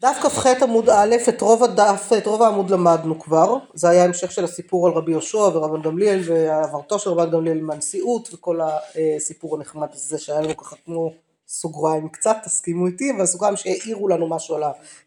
[0.00, 4.32] דף כ"ח עמוד א', את רוב הדף, את רוב העמוד למדנו כבר, זה היה המשך
[4.32, 9.88] של הסיפור על רבי יהושע ורבן גמליאל ועברתו של רבן גמליאל מהנשיאות וכל הסיפור הנחמד
[9.92, 11.12] הזה שהיה לנו ככה כמו
[11.48, 14.62] סוגריים קצת, תסכימו איתי, אבל סוגריים שהעירו לנו משהו על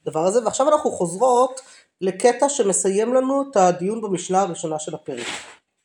[0.06, 1.62] הדבר הזה, ועכשיו אנחנו חוזרות
[2.02, 5.28] לקטע שמסיים לנו את הדיון במשנה הראשונה של הפרק.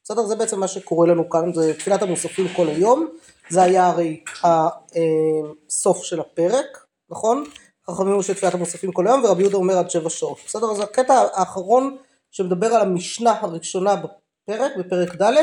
[0.05, 0.27] בסדר?
[0.27, 3.09] זה בעצם מה שקורה לנו כאן, זה תפילת המוספים כל היום,
[3.51, 7.45] זה היה הרי הסוף של הפרק, נכון?
[7.91, 10.71] חכמים אומרים שתפילת המוספים כל היום ורבי יהודה אומר עד שבע שעות, בסדר?
[10.71, 11.97] אז הקטע האחרון
[12.31, 15.35] שמדבר על המשנה הראשונה בפרק, בפרק ד',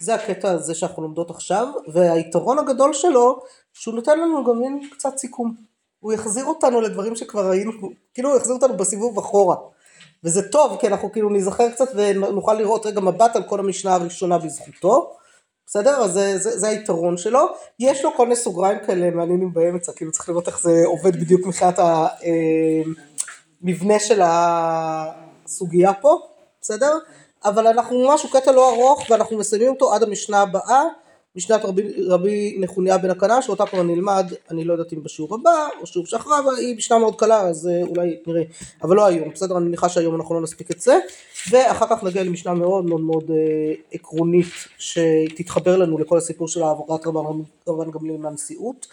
[0.00, 3.40] זה הקטע הזה שאנחנו לומדות עכשיו, והיתרון הגדול שלו,
[3.72, 5.54] שהוא נותן לנו גם מין קצת סיכום.
[6.00, 7.72] הוא יחזיר אותנו לדברים שכבר ראינו,
[8.14, 9.56] כאילו הוא יחזיר אותנו בסיבוב אחורה.
[10.24, 14.38] וזה טוב, כי אנחנו כאילו נזכר קצת ונוכל לראות רגע מבט על כל המשנה הראשונה
[14.38, 15.16] בזכותו.
[15.70, 15.90] בסדר?
[15.90, 17.46] אז זה, זה, זה היתרון שלו.
[17.78, 21.46] יש לו כל מיני סוגריים כאלה מעניינים באמצע, כאילו צריך לראות איך זה עובד בדיוק
[21.46, 21.78] מבחינת
[23.62, 26.18] המבנה אה, של הסוגיה פה,
[26.60, 26.98] בסדר?
[27.44, 30.82] אבל אנחנו ממש, הוא קטע לא ארוך ואנחנו מסיימים אותו עד המשנה הבאה,
[31.36, 35.68] משנת רבי, רבי נחוניה בן הקנה, שאותה כבר נלמד, אני לא יודעת אם בשיעור הבא
[35.80, 38.42] או שיעור שאחריו, היא משנה מאוד קלה, אז אה, אולי נראה,
[38.82, 39.56] אבל לא היום, בסדר?
[39.56, 40.98] אני מניחה שהיום אנחנו לא נספיק את זה,
[41.50, 44.46] ואחר כך נגיע למשנה מאוד מאוד מאוד אה, עקרונית,
[44.78, 47.06] שתתחבר לנו לכל הסיפור של העברת
[47.68, 48.86] רבן גמליאל מהנשיאות,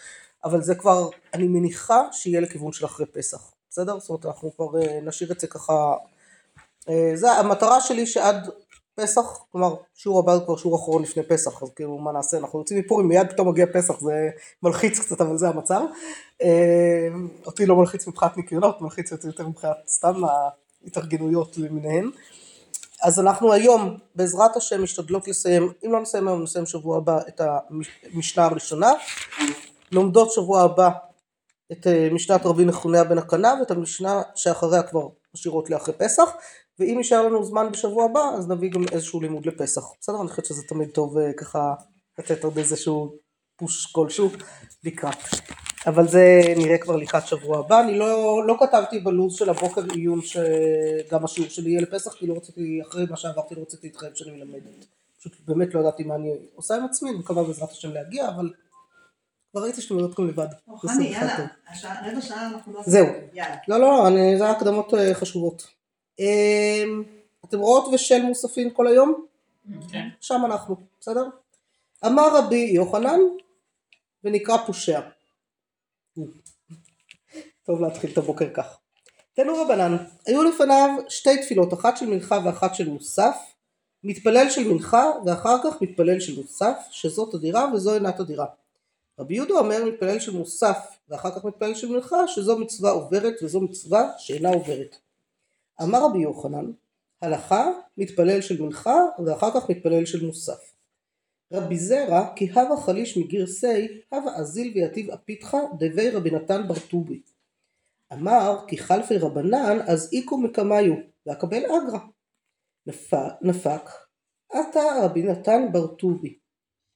[0.44, 3.98] אבל זה כבר, אני מניחה שיהיה לכיוון של אחרי פסח, בסדר?
[3.98, 5.94] זאת אומרת, אנחנו כבר אה, נשאיר את זה ככה,
[6.88, 8.48] אה, זה המטרה שלי שעד
[9.00, 12.80] פסח, כלומר שיעור הבא כבר שיעור אחרון לפני פסח, אז כאילו מה נעשה, אנחנו יוצאים
[12.80, 14.28] מפורים, מיד פתאום מגיע פסח, זה
[14.62, 15.80] מלחיץ קצת, אבל זה המצב.
[16.42, 17.08] אה,
[17.46, 20.22] אותי לא מלחיץ מבחינת ניקיונות, מלחיץ אותי יותר מבחינת סתם
[20.84, 22.10] ההתארגנויות למיניהן.
[23.02, 27.40] אז אנחנו היום, בעזרת השם, משתדלות לסיים, אם לא נסיים היום, נסיים שבוע הבא את
[27.40, 28.92] המשנה הראשונה.
[29.92, 30.90] לומדות שבוע הבא
[31.72, 36.30] את אה, משנת רבי נחוניה בן הקנה ואת המשנה שאחריה כבר משאירות לאחרי פסח.
[36.78, 39.82] ואם יישאר לנו זמן בשבוע הבא, אז נביא גם איזשהו לימוד לפסח.
[40.00, 40.20] בסדר?
[40.20, 41.74] אני חושבת שזה תמיד טוב אה, ככה
[42.18, 43.14] לתת עוד איזשהו
[43.56, 44.30] פוש כלשהו
[44.84, 45.16] לקראת.
[45.86, 47.80] אבל זה נראה כבר לקראת שבוע הבא.
[47.80, 52.34] אני לא, לא כתבתי בלו"ז של הבוקר עיון שגם השיעור שלי יהיה לפסח, כי לא
[52.34, 54.86] רציתי, אחרי מה שעברתי לא רציתי להתחייב שאני מלמדת.
[55.18, 58.52] פשוט באמת לא ידעתי מה אני עושה עם עצמי, אני מקווה בעזרת השם להגיע, אבל
[59.52, 60.46] כבר ראיתי שאתם יודעות כאן לבד.
[60.78, 61.46] חני, יאללה,
[62.04, 62.82] רבע שעה אנחנו לא...
[62.86, 63.06] זהו.
[63.68, 64.08] לא, לא,
[64.38, 65.77] זה היה הקדמות אה, חשובות.
[66.18, 67.02] אמ,
[67.44, 69.26] אתם רואות ושל מוספין כל היום?
[69.92, 70.08] כן.
[70.20, 71.24] שם אנחנו, בסדר?
[72.06, 73.20] אמר רבי יוחנן
[74.24, 75.00] ונקרא פושע.
[77.64, 78.78] טוב להתחיל את הבוקר כך.
[79.34, 79.96] תנו רבנן,
[80.26, 83.36] היו לפניו שתי תפילות, אחת של מנחה ואחת של מוסף,
[84.04, 88.46] מתפלל של מנחה ואחר כך מתפלל של מוסף, שזאת הדירה וזו אינת הדירה.
[89.18, 90.78] רבי יהודה אומר מתפלל של מוסף
[91.08, 94.96] ואחר כך מתפלל של מנחה, שזו מצווה עוברת וזו מצווה שאינה עוברת.
[95.82, 96.70] אמר רבי יוחנן,
[97.22, 98.96] הלכה מתפלל של מנחה
[99.26, 100.74] ואחר כך מתפלל של מוסף.
[101.52, 107.22] רבי זרע כי הווה חליש מגרסי הווה אזיל ויתיב אפיתך דבי רבי נתן בר טובי.
[108.12, 110.94] אמר כי חלפי רבנן אז איקו מקמיו
[111.26, 111.98] ואקבל אגרא.
[113.42, 113.82] נפק
[114.52, 116.38] עתה רבי נתן בר טובי.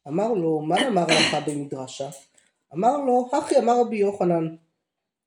[0.09, 2.11] אמר לו מה נאמר הלכה במדרשה?
[2.75, 4.57] אמר לו הכי אמר רבי יוחנן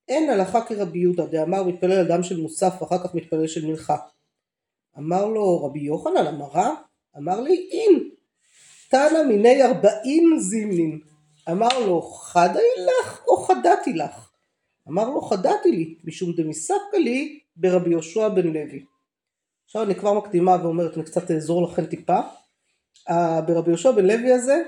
[0.08, 3.98] אין הלכה כרבי יהודה דאמר מתפלל אדם של מוסף ואחר כך מתפלל של מנחה.
[4.98, 6.76] אמר לו רבי יוחנן אמרה?
[7.18, 8.10] אמר לי אין.
[8.90, 11.00] תנא מיני ארבעין זימנין.
[11.52, 14.32] אמר לו חדי לך או חדתי לך?
[14.88, 18.86] אמר לו חדתי לי משום דמספקא לי ברבי יהושע בן לוי.
[19.66, 22.20] עכשיו אני כבר מקדימה ואומרת אני קצת אעזור לכם טיפה.
[23.48, 24.64] ברבי יהושע בן לוי הזה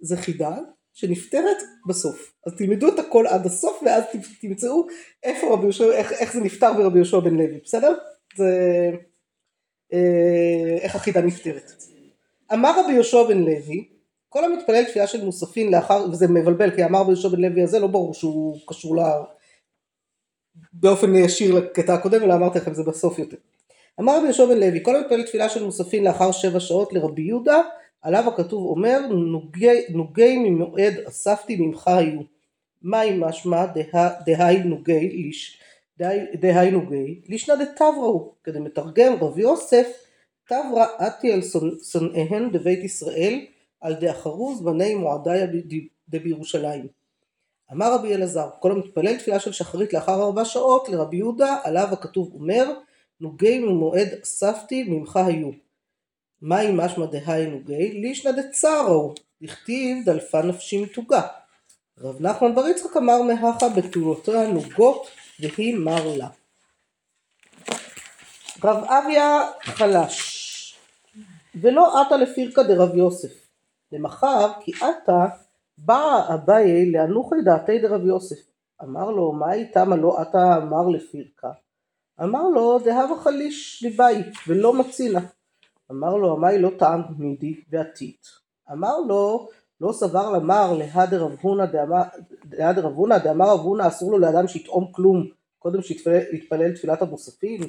[0.00, 0.56] זה חידה
[0.98, 1.56] שנפתרת
[1.88, 2.32] בסוף.
[2.46, 4.04] אז תלמדו את הכל עד הסוף ואז
[4.40, 4.86] תמצאו
[5.22, 7.94] איפה רבי יהושע, איך, איך זה נפתר ברבי יהושע בן לוי, בסדר?
[8.36, 8.44] זה
[9.92, 11.72] אה, איך החידה נפתרת.
[12.52, 13.88] אמר רבי יהושע בן לוי,
[14.28, 17.78] כל המתפלל תפילה של מוספין לאחר, וזה מבלבל כי אמר רבי יהושע בן לוי הזה
[17.78, 19.00] לא ברור שהוא קשור ל...
[20.72, 23.36] באופן ישיר לקטע הקודם אלא אמרתי לכם זה בסוף יותר.
[24.00, 27.62] אמר רבי יהושע בן לוי כל המתפלל תפילה של מוספין לאחר שבע שעות לרבי יהודה
[28.02, 32.20] עליו הכתוב אומר נוגי, נוגי ממועד אספתי ממך היו.
[32.82, 33.66] מהי משמע
[34.26, 35.60] דהי נוגי ליש
[36.40, 37.20] דהי נוגי?
[37.28, 39.86] לישנא דתבראו כדי מתרגם רב יוסף
[40.48, 41.40] תברא עתי על
[41.92, 43.46] שונאיהן בבית ישראל
[43.80, 45.46] על דאחרוז בני מועדיה
[46.08, 46.86] דבירושלים.
[47.72, 52.30] אמר רבי אלעזר כל המתפלל תפילה של שחרית לאחר ארבע שעות לרבי יהודה עליו הכתוב
[52.34, 52.72] אומר
[53.20, 55.50] נוגי ממועד אספתי ממך היו
[56.42, 57.92] מהי משמע דהיינו גי?
[57.92, 61.22] לישנא דצרו, דכתיב דלפה נפשי מתוגה.
[62.00, 65.06] רב נחמן בר יצחק אמר מהכה בתולותיה נוגות
[65.40, 66.28] והיא מר לה.
[68.64, 70.38] רב אביה חלש
[71.54, 73.48] ולא עתה לפירקא דרב יוסף
[73.92, 75.26] למחר כי עתה
[75.78, 78.36] באה אביי לאנוכי דעתי דרב יוסף
[78.82, 81.48] אמר לו מה איתם הלא עתה אמר לפירקא
[82.22, 85.20] אמר לו דהבה חליש ליבאי ולא מצינה
[85.90, 88.26] אמר לו עמי לא טעם מידי ועתית.
[88.72, 89.48] אמר לו
[89.80, 91.36] לא סבר למר להד רב
[92.94, 95.26] הונא דאמר רב הונא אסור לו לאדם שיטעום כלום
[95.58, 97.60] קודם שיתפלל תפילת המוספין.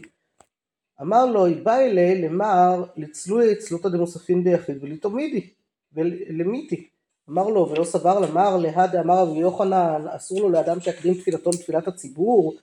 [1.02, 5.50] אמר לו איבאי אלי למר לצלוי צלותא דמוספין ביחיד ולתומידי
[5.94, 6.88] ולמיתי.
[7.30, 11.88] אמר לו ולא סבר למר להד דאמר רבי יוחנן אסור לו לאדם שיקדים תפילתו לתפילת
[11.88, 12.54] הציבור.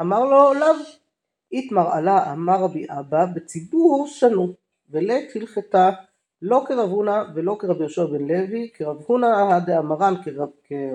[0.00, 0.66] אמר לו לאו
[1.52, 4.54] איתמר עלה אמר רבי אבא בציבור שנו
[4.90, 5.90] ולית הלכתה
[6.42, 10.48] לא כרב הונא ולא כרבי יהושע בן לוי כרב הונא דאמרן כרב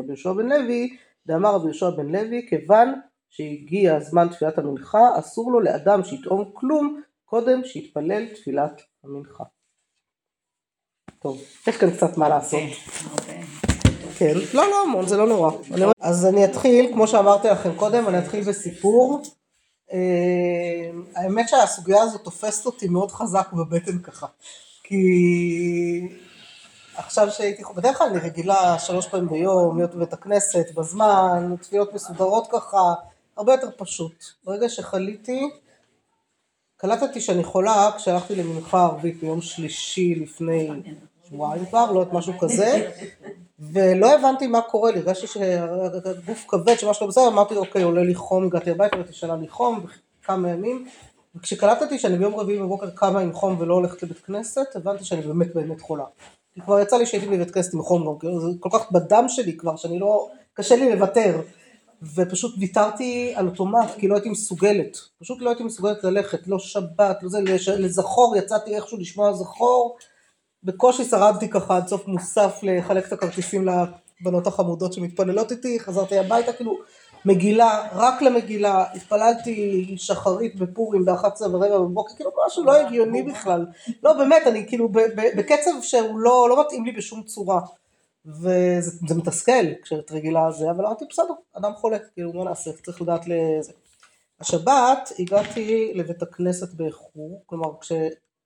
[0.08, 0.98] יהושע בן לוי
[1.28, 2.94] דאמר רבי יהושע בן לוי כיוון
[3.30, 9.44] שהגיע זמן תפילת המנחה אסור לו לאדם שיטעום כלום קודם שיתפלל תפילת המנחה.
[11.20, 12.60] טוב, יש כאן קצת מה לעשות.
[14.18, 15.52] כן, לא לא המון, זה לא נורא.
[16.00, 19.22] אז אני אתחיל, כמו שאמרתי לכם קודם, אני אתחיל בסיפור.
[19.92, 24.28] אה, האמת שהסוגיה הזאת תופסת אותי מאוד חזק בבטן ככה.
[24.84, 25.04] כי
[26.96, 32.48] עכשיו שהייתי, בדרך כלל אני רגילה שלוש פעמים ביום, להיות בבית הכנסת, בזמן, תפילות מסודרות
[32.52, 32.94] ככה,
[33.38, 34.24] הרבה יותר פשוט.
[34.44, 35.50] ברגע שחליתי,
[36.78, 40.70] קלטתי שאני חולה כשהלכתי למנחה ערבית ביום שלישי לפני
[41.30, 42.92] שבועיים כבר, לא יודעת משהו כזה,
[43.72, 48.16] ולא הבנתי מה קורה לי, הרגשתי שהגוף כבד, שמשהו לא בסדר, אמרתי אוקיי עולה לי
[48.16, 49.86] חום, הגעתי הביתה ותשאלה לי חום,
[50.24, 50.88] כמה ימים,
[51.36, 55.54] וכשקלטתי שאני ביום רביעי בבוקר קמה עם חום ולא הולכת לבית כנסת, הבנתי שאני באמת
[55.54, 56.04] באמת חולה.
[56.54, 59.76] כי כבר יצא לי שהייתי בבית כנסת עם חום זה כל כך בדם שלי כבר,
[59.76, 61.42] שאני לא, קשה לי לוותר.
[62.16, 64.98] ופשוט ויתרתי על אוטומט, כי לא הייתי מסוגלת.
[65.20, 67.40] פשוט לא הייתי מסוגלת ללכת, לא שבת, לא זה,
[67.78, 69.98] לזכור, יצאתי איכשהו לשמוע זכור.
[70.64, 73.68] בקושי שרדתי ככה עד סוף מוסף לחלק את הכרטיסים
[74.22, 76.78] לבנות החמודות שמתפללות איתי, חזרתי הביתה, כאילו
[77.26, 83.66] מגילה, רק למגילה, התפללתי שחרית בפורים ב-11 ורבע בבוקר, כאילו משהו לא הגיוני בכלל.
[84.04, 84.90] לא באמת, אני כאילו
[85.38, 87.62] בקצב שהוא לא, לא מתאים לי בשום צורה.
[88.26, 93.02] וזה זה מתסכל כשאת רגילה זה, אבל אמרתי בסדר, אדם חולה, כאילו מה נעשה, צריך
[93.02, 93.72] לדעת לזה.
[94.40, 97.70] השבת הגעתי לבית הכנסת באיחור, כלומר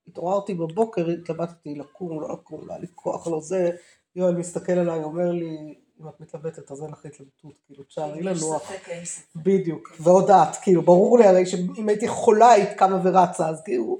[0.08, 3.70] כשהתעוררתי בבוקר התלבטתי לקום, לא לקום, לא היה לי כוח, לא זה,
[4.16, 8.72] יואל מסתכל עליי, אומר לי, אם את מתלבטת אז אין לך התלבטות, כאילו תשארי לנוח,
[8.88, 9.26] אין ספק.
[9.36, 13.98] בדיוק, ועוד את, כאילו ברור לי הרי שאם הייתי חולה היית קמה ורצה, אז כאילו,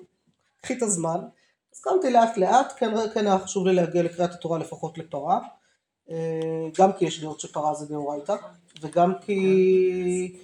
[0.61, 1.21] קחי את הזמן.
[1.75, 5.41] אז קמתי לאט לאט, כן, כן היה חשוב לי להגיע לקריאת התורה לפחות לפרה,
[6.11, 8.35] אה, גם כי יש דעות שפרה זה דאורייתא,
[8.81, 10.39] וגם כי...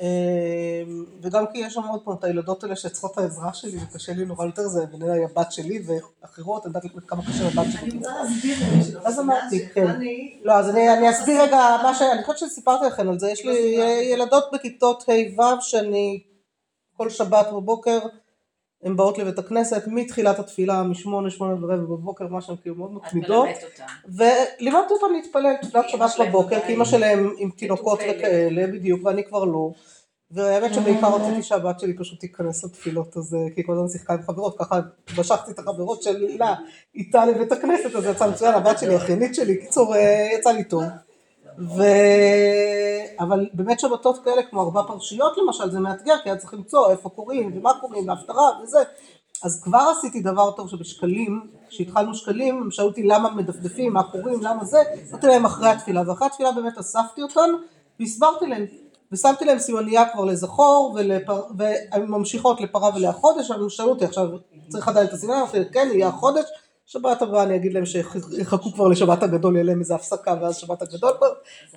[0.00, 0.82] אה,
[1.22, 4.24] וגם כי יש שם עוד פעם את הילדות האלה שצריכות את העזרה שלי וקשה לי
[4.24, 7.96] נורא יותר זה היא הבת שלי ואחרות, אני יודעת כמה קשה לבת אני שלי.
[7.98, 10.00] רוצה להסביר למי אז אמרתי, כן.
[10.42, 12.02] לא, אז אני, אני אסביר רגע מה ש...
[12.02, 13.78] אני חושבת שסיפרתי לכם על זה, יש לי
[14.12, 16.22] ילדות בכיתות ה'-ו' שאני
[16.96, 17.98] כל שבת בבוקר
[18.82, 23.48] הן באות לבית הכנסת מתחילת התפילה משמונה, שמונה ורבע בבוקר, מה שהן כאילו מאוד מתמידות.
[24.04, 27.98] ולימדתי אותן להתפלל תפילת שבת בבוקר, כי אמא שלהם עם תינוקות.
[27.98, 29.70] וכאלה, בדיוק, ואני כבר לא.
[30.30, 34.58] והאמת שבעיקר רציתי שהבת שלי פשוט תיכנס לתפילות הזה, כי כל הזמן שיחקה עם חברות,
[34.58, 34.80] ככה
[35.18, 36.54] משכתי את החברות שלה
[36.94, 40.82] איתה לבית הכנסת, אז יצא מצוין, הבת שלי, אחיינית שלי, קיצור, אה, יצא לי טוב.
[41.58, 41.82] ו...
[43.20, 47.08] אבל באמת שבתות כאלה כמו ארבע פרשיות למשל זה מאתגר כי היה צריך למצוא איפה
[47.08, 48.78] קוראים ומה קוראים להפטרה וזה.
[49.44, 54.42] אז כבר עשיתי דבר טוב שבשקלים כשהתחלנו שקלים הם שאלו אותי למה מדפדפים מה קוראים
[54.42, 54.78] למה זה
[55.10, 56.02] אמרתי להם אחרי התפילה.
[56.06, 57.50] ואחרי התפילה באמת אספתי אותן
[58.00, 58.66] והסברתי להם
[59.12, 61.42] ושמתי להם סימנייה כבר לזכור ולפר...
[61.56, 64.28] והן ממשיכות לפרה ולהחודש הם שאלו אותי עכשיו
[64.68, 66.44] צריך עדיין את הסימניה אמרתי כן יהיה החודש
[66.88, 70.82] שבת הבאה אני אגיד להם שיחכו כבר לשבת הגדול, יהיה להם איזה הפסקה ואז שבת
[70.82, 71.28] הגדול כבר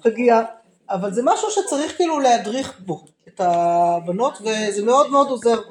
[0.01, 0.41] תגיע,
[0.89, 5.61] אבל זה משהו שצריך כאילו להדריך בו את הבנות וזה מאוד מאוד עוזר.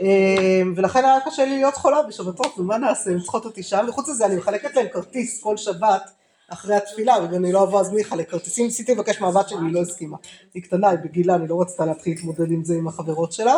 [0.00, 4.08] אמ, ולכן היה קשה לי להיות חולה בשבתות, ומה נעשה, הן צריכות אותי שם, וחוץ
[4.08, 6.10] מזה אני מחלקת להם כרטיס כל שבת
[6.48, 9.80] אחרי התפילה, ואני לא אבוא אז מי יחלק כרטיסים, ניסיתי לבקש מהבת שלי, היא לא
[9.80, 10.16] הסכימה.
[10.54, 13.56] היא קטנה, היא בגילה, אני לא רצתה להתחיל להתמודד עם זה עם החברות שלה.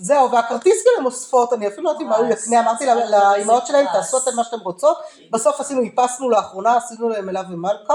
[0.00, 4.18] זהו, והכרטיס הן אוספות, אני אפילו לא יודעת אם ההוא יקנה, אמרתי לאימהות שלהם, תעשו
[4.18, 4.98] אתן מה שאתן רוצות,
[5.32, 7.94] בסוף עשינו, איפסנו לאחרונה, עשינו להם אלה ומלכה,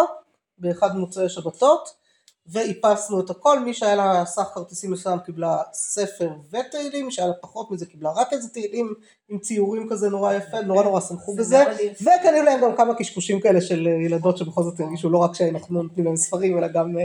[0.58, 2.04] באחד ממוצאי שבתות,
[2.48, 7.34] ואיפסנו את הכל, מי שהיה לה סך כרטיסים מסוים קיבלה ספר ותהילים, מי שהיה לה
[7.34, 8.94] פחות מזה קיבלה רק איזה תהילים
[9.30, 11.64] עם ציורים כזה נורא יפה, נורא נורא שמחו בזה,
[12.02, 16.06] וקנינו להם גם כמה קשקושים כאלה של ילדות שבכל זאת הרגישו לא רק שאנחנו נותנים
[16.06, 17.04] להם ספרים, אלא גם אה,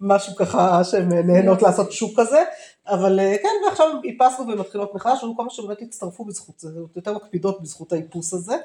[0.00, 2.44] משהו ככה שהן נהנות לעשות שוק כזה,
[2.88, 7.62] אבל אה, כן, ועכשיו איפסנו ומתחילות מחדש, היו כמה שבאמת הצטרפו בזכות זה, יותר מקפידות
[7.62, 8.56] בזכות האיפוס הזה,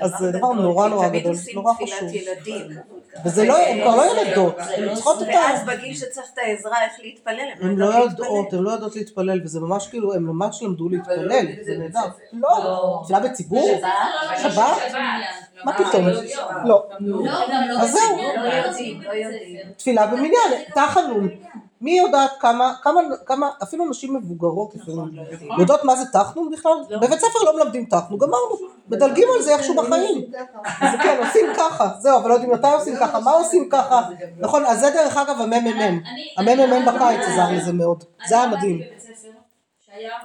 [0.00, 1.88] אז זה דבר נורא נורא גדול, נורא חשוב.
[1.88, 2.78] תמיד עושים תפילת ילדים.
[3.24, 5.30] וזה לא, הן כבר לא ילדות, הן צריכות את ה...
[5.30, 9.60] ואז בגיל שצריך את העזרה איך להתפלל, הן לא יודעות, הן לא יודעות להתפלל, וזה
[9.60, 12.08] ממש כאילו, הן ממש למדו להתפלל, זה נהדר.
[12.32, 13.80] לא, תפילה בציבור?
[14.42, 14.94] שבת?
[15.64, 16.06] מה פתאום?
[16.64, 16.86] לא.
[17.80, 18.16] אז זהו.
[18.36, 19.72] לא לא.
[19.76, 21.28] תפילה במניין, תחנון.
[21.80, 25.24] מי יודעת כמה, כמה, כמה, אפילו נשים מבוגרות לפעמים,
[25.58, 26.72] יודעות מה זה תחנון בכלל?
[26.90, 28.56] בבית ספר לא מלמדים תחנון, גמרנו,
[28.88, 30.30] מדלגים על זה איכשהו בחיים.
[30.80, 34.08] אז כן, עושים ככה, זהו, אבל לא יודעים מתי עושים ככה, מה עושים ככה,
[34.38, 36.00] נכון, אז זה דרך אגב הממ"מ,
[36.36, 38.80] הממ"מ בקיץ עזר לזה מאוד, זה היה מדהים.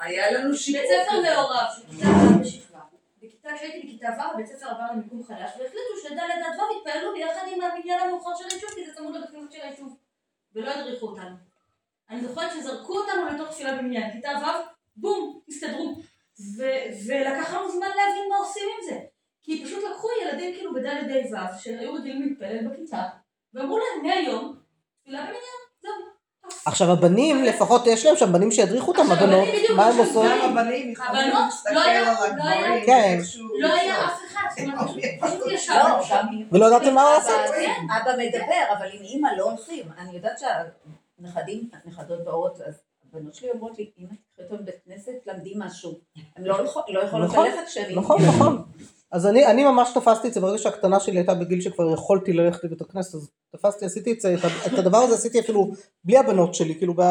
[0.01, 0.81] היה לנו שיעור.
[0.81, 2.79] בית ספר מעורב, של כיתה ו' בשכבה.
[3.23, 7.41] בכיתה, כשהייתי בכיתה ו', בית ספר עבר למיקום חדש, והחליטו שד' עד ו' יתפעלו ביחד
[7.55, 9.95] עם המניין המאוחר של היישוב, כי זה צמוד לבית כנסת של היישוב.
[10.55, 11.35] ולא הדריכו אותנו.
[12.09, 14.45] אני זוכרת שזרקו אותנו לתוך תפילה במניין, כיתה ו',
[14.95, 15.95] בום, הסתדרו.
[16.57, 18.99] ו- ולקח לנו זמן להבין מה עושים עם זה.
[19.43, 23.03] כי פשוט לקחו ילדים כאילו בד' ה' ו', שהיו רגילים להתפלל בכיתה,
[23.53, 24.59] ואמרו להם מהיום,
[25.01, 25.62] תפילה במניין.
[26.65, 30.25] עכשיו הבנים, לפחות יש להם שם בנים שידריכו אותם, הבנות, מה הם עושות?
[30.25, 32.03] גם הבנים יכולים הבנות, לא היה-
[32.37, 32.85] לא היה-.
[32.85, 33.19] כן.
[33.59, 34.05] לא היה.
[34.05, 34.47] אף אחד,
[35.21, 36.25] פשוט לא, ישבנו שם.
[36.51, 37.31] ולא ידעתם מה לעשות?
[37.31, 39.85] אבא- אבא מדבר, אבל עם אימא לא הולכים.
[39.97, 40.39] אני יודעת
[41.19, 42.73] שהנכדים, הנכדות באות, אז
[43.09, 45.93] הבנות שלי אומרות לי, אמא, תקחי אותם בבית כנסת, למדי משהו.
[46.37, 47.95] הן לא לא יכולות נכון, ללכת כשאני...
[47.95, 48.63] נכון, נכון.
[49.13, 52.63] אז אני, אני ממש תפסתי את זה ברגע שהקטנה שלי הייתה בגיל שכבר יכולתי ללכת
[52.63, 55.71] לבית הכנסת, אז תפסתי, עשיתי את זה, את, את הדבר הזה עשיתי אפילו
[56.03, 57.01] בלי הבנות שלי, כאילו ב,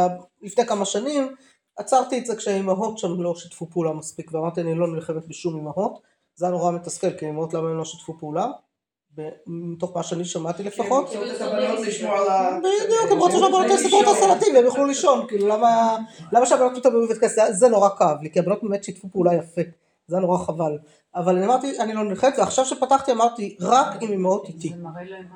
[0.42, 1.34] לפני כמה שנים,
[1.76, 6.00] עצרתי את זה כשהאימהות שם לא שיתפו פעולה מספיק, ואמרתי אני לא נלחמת בשום אימהות,
[6.34, 8.46] זה היה נורא מתסכל, כי האימהות למה הם לא שיתפו פעולה,
[9.46, 11.08] מתוך מה שאני שמעתי לפחות.
[12.58, 15.96] בדיוק, הם רוצים שהבנות יספרו את הסלטים והם יוכלו לישון, כאילו למה,
[16.46, 19.60] שהבנות פתאום בבית כנסת, זה נורא כאב לי, כי הבנות באמת שיתפו פעולה יפה,
[20.08, 20.78] זה היה נורא חבל,
[21.14, 24.72] אבל אני אמרתי, אני לא נלחמת, ועכשיו שפתחתי אמרתי, רק אם אמהות איתי,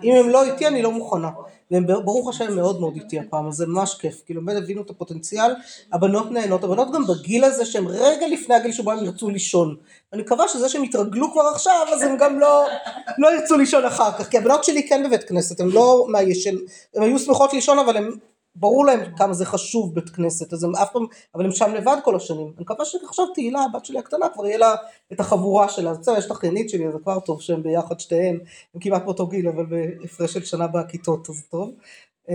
[0.05, 1.31] אם הם לא איתי אני לא מוכנה,
[1.71, 4.83] והם בר- ברוך השם מאוד מאוד איתי הפעם, אז זה ממש כיף, כאילו באמת הבינו
[4.83, 5.55] את הפוטנציאל,
[5.93, 9.77] הבנות נהנות, הבנות גם בגיל הזה שהם רגע לפני הגיל שבו הם ירצו לישון,
[10.13, 12.67] אני מקווה שזה שהם יתרגלו כבר עכשיו, אז הם גם לא,
[13.19, 16.55] לא ירצו לישון אחר כך, כי הבנות שלי כן בבית כנסת, הן לא מהישן,
[16.95, 18.11] הן היו שמחות לישון אבל הן,
[18.59, 21.97] ברור להם כמה זה חשוב בית כנסת, אז הם אף פעם, אבל הם שם לבד
[22.05, 24.75] כל השנים, אני מקווה שעכשיו תהילה, הבת שלי הקטנה, כבר יהיה לה
[25.13, 28.39] את החבורה שלה, אז בסדר, יש את האחיינית שלי, זה כבר טוב שהם ביחד שתיהן,
[28.75, 31.71] הם כמעט באותו גיל, אבל בהפרש של שנה בכיתות, אז טוב.
[32.29, 32.35] אמ,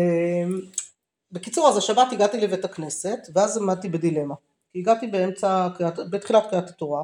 [1.31, 4.35] בקיצור, אז השבת הגעתי לבית הכנסת, ואז עמדתי בדילמה,
[4.75, 5.67] הגעתי באמצע,
[6.09, 7.03] בתחילת קריאת התורה,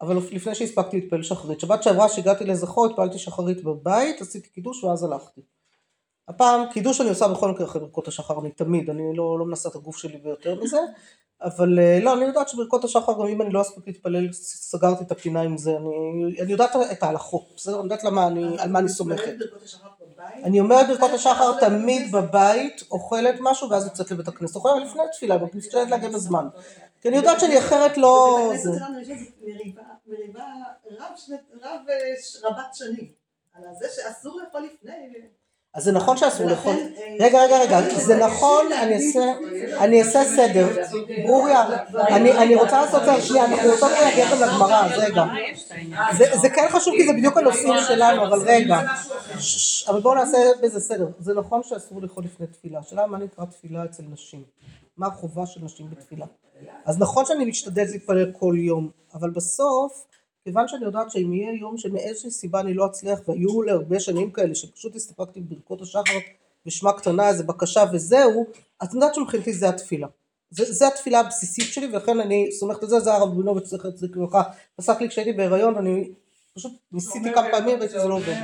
[0.00, 1.60] אבל לפני שהספקתי להתפלל שחרית.
[1.60, 5.40] שבת שעברה שהגעתי לזכור, התפללתי שחרית בבית, עשיתי קידוש ואז הלכתי.
[6.34, 9.68] הפעם קידוש אני עושה בכל מקרה אחרי ברכות השחר, אני תמיד, אני לא, לא מנסה
[9.68, 10.78] את הגוף שלי ביותר מזה,
[11.42, 15.12] אבל אה, לא, אני יודעת שברכות השחר, גם אם אני לא אספיק להתפלל, סגרתי את
[15.12, 17.74] הפינה עם זה, אני, אני יודעת את ההלכות, בסדר?
[17.74, 19.34] אני יודעת למה אני, על מה אני סומכת.
[20.44, 25.36] אני אומרת ברכות השחר תמיד בבית, אוכלת משהו ואז יוצאת לבית הכנסת, אוכלת לפני התפילה,
[25.54, 26.48] משתדלת להגיע בזמן.
[27.00, 28.40] כי אני יודעת שאני אחרת לא...
[28.48, 28.60] בבית.
[28.60, 29.30] הכנסת שלנו יש איזו
[30.06, 30.46] מריבה, אה,
[32.42, 33.12] רבת שנים.
[33.54, 34.92] על זה שאסור לאכול לפני.
[35.74, 36.74] אז זה נכון שאסור לאכול.
[36.74, 38.66] אה, רגע, רגע, רגע, זה נכון,
[39.78, 40.68] אני אעשה, סדר.
[41.26, 41.64] ברוריה,
[42.08, 45.24] אני, אני רוצה לעשות סדר, שנייה, אנחנו רוצות להגיע גם לגמרא, אז רגע.
[46.16, 48.80] זה, זה כן חשוב כי זה בדיוק הנושאים שלנו, אבל רגע.
[49.88, 51.06] אבל בואו נעשה בזה סדר.
[51.18, 52.78] זה נכון שאסור לאכול לפני תפילה.
[52.78, 54.42] השאלה מה נקרא תפילה אצל נשים.
[54.96, 56.26] מה החובה של נשים בתפילה.
[56.84, 60.04] אז נכון שאני משתדלת להתפלל כל יום, אבל בסוף,
[60.44, 64.54] כיוון שאני יודעת שאם יהיה יום שמאיזושהי סיבה אני לא אצליח, והיו להרבה שנים כאלה
[64.54, 66.18] שפשוט הסתפקתי בברכות השחר
[66.66, 68.46] ושמע קטנה, איזה בקשה וזהו,
[68.80, 70.06] אז אני יודעת שמבחינתי זה התפילה.
[70.50, 74.16] זה, זה התפילה הבסיסית שלי ולכן אני סומכת על זה, זה הרב רבינוביץ' זכר צדיק
[74.16, 74.42] לברכה,
[74.76, 76.10] פסק לי כשהייתי בהיריון ואני
[76.54, 78.34] פשוט ניסיתי כמה פעמים שזה לא עובד.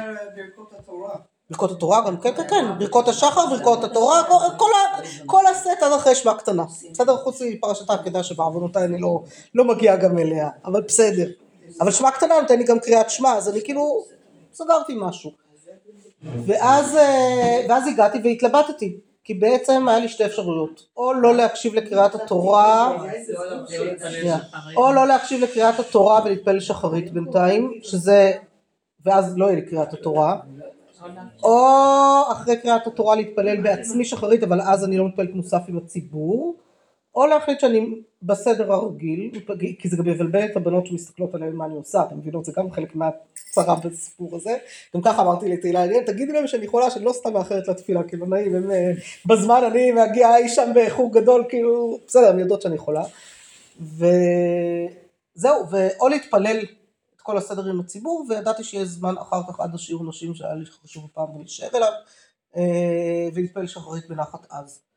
[1.50, 2.06] ברכות התורה.
[2.06, 4.22] גם, כן, כן, כן, ברכות השחר, ברכות התורה,
[5.26, 6.64] כל, הסט עד אחרי שמע קטנה.
[6.92, 9.22] בסדר, חוץ מפרשת העקדה שבעוונותיי אני לא,
[9.54, 11.28] לא מגיעה גם אליה, אבל בסדר.
[11.80, 14.04] אבל שמע קטנה נותן לי גם קריאת שמע, אז אני כאילו
[14.52, 15.30] סגרתי משהו.
[16.46, 22.14] ואז, אה, ואז הגעתי והתלבטתי, כי בעצם היה לי שתי אפשרויות, או לא להקשיב לקריאת
[22.14, 22.96] התורה.
[24.76, 28.32] או לא להקשיב לקריאת התורה ולהתפלל שחרית בינתיים, שזה,
[29.04, 30.36] ואז לא יהיה לי קריאת התורה,
[31.42, 31.58] או
[32.32, 36.54] אחרי קריאת התורה להתפלל בעצמי שחרית, אבל אז אני לא מתפללת מוסף עם הציבור,
[37.18, 39.30] או להחליט שאני בסדר הרגיל,
[39.78, 42.44] כי זה גם יבלבל את הבנות שמסתכלות עליהן מה אני עושה, אתם מבינות?
[42.44, 44.56] זה גם חלק מהצרה בסיפור הזה.
[44.96, 48.54] גם ככה אמרתי לתהילה, תגידי להם שאני יכולה, שאני לא סתם מאחרת לתפילה, כאילו נעים,
[48.54, 48.92] הם אה,
[49.26, 53.04] בזמן אני מגיעה אי שם בחוג גדול, כאילו, בסדר, הן יודעות שאני יכולה.
[53.80, 56.58] וזהו, ואו להתפלל
[57.16, 60.66] את כל הסדר עם הציבור, וידעתי שיש זמן אחר כך עד השיעור נשים שהיה לי
[60.66, 61.92] חשוב פעם להישאר אליו,
[62.56, 64.87] אה, ולהתפלל שחרית בנחת אז.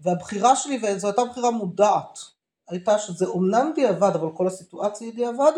[0.00, 2.18] והבחירה שלי, וזו הייתה בחירה מודעת,
[2.68, 5.52] הייתה שזה אומנם דיעבד, אבל כל הסיטואציה היא דיעבד,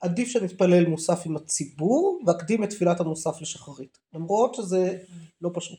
[0.00, 3.98] עדיף שנתפלל מוסף עם הציבור, ואקדים את תפילת המוסף לשחרית.
[4.14, 4.98] למרות שזה
[5.40, 5.78] לא פשוט.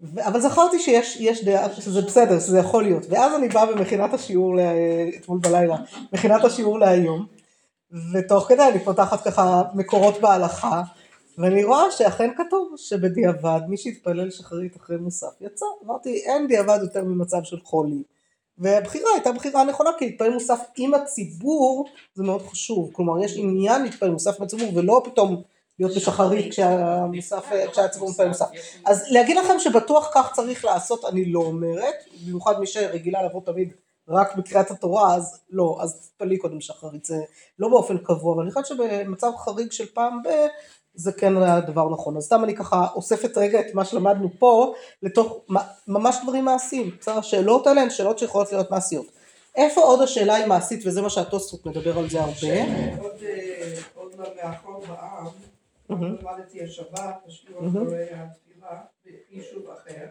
[0.00, 3.06] ו- אבל זכרתי שיש יש דעה, שזה בסדר, שזה יכול להיות.
[3.10, 4.72] ואז אני באה ומכינה את השיעור, לה,
[5.20, 5.76] אתמול בלילה,
[6.12, 7.26] מכינה את השיעור להיום,
[8.14, 10.82] ותוך כדי אני פותחת ככה מקורות בהלכה,
[11.38, 15.66] ואני רואה שאכן כתוב שבדיעבד מי שהתפלל שחרית אחרי מוסף יצא.
[15.86, 18.02] אמרתי אין דיעבד יותר ממצב של חולי.
[18.58, 22.90] והבחירה הייתה בחירה נכונה כי להתפלל מוסף עם הציבור זה מאוד חשוב.
[22.92, 25.42] כלומר יש עניין להתפלל מוסף עם הציבור ולא פתאום
[25.78, 28.46] להיות בשחרית כשהמוסף, כשהציבור מתפלל מוסף.
[28.84, 31.94] אז להגיד לכם שבטוח כך צריך לעשות אני לא אומרת.
[32.24, 33.72] במיוחד מי שרגילה לבוא תמיד
[34.08, 37.16] רק בקריאת התורה אז לא, אז תתפלאי קודם שחרית, זה
[37.58, 40.28] לא באופן קבוע, אבל אני חושבת שבמצב חריג של פעם ב...
[40.94, 42.16] זה כן היה דבר נכון.
[42.16, 45.44] אז סתם אני ככה אוספת רגע את מה שלמדנו פה לתוך
[45.88, 46.90] ממש דברים מעשיים.
[47.00, 47.18] בסדר?
[47.18, 49.06] השאלות האלה הן שאלות שיכולות להיות מעשיות.
[49.56, 52.64] איפה עוד השאלה היא מעשית וזה מה שהתוספות מדבר על זה הרבה.
[53.94, 55.26] עוד אה, מאחור בעם,
[55.90, 60.06] למדתי השבת, בשיעור אחרי התפילה, ביישוב אחר.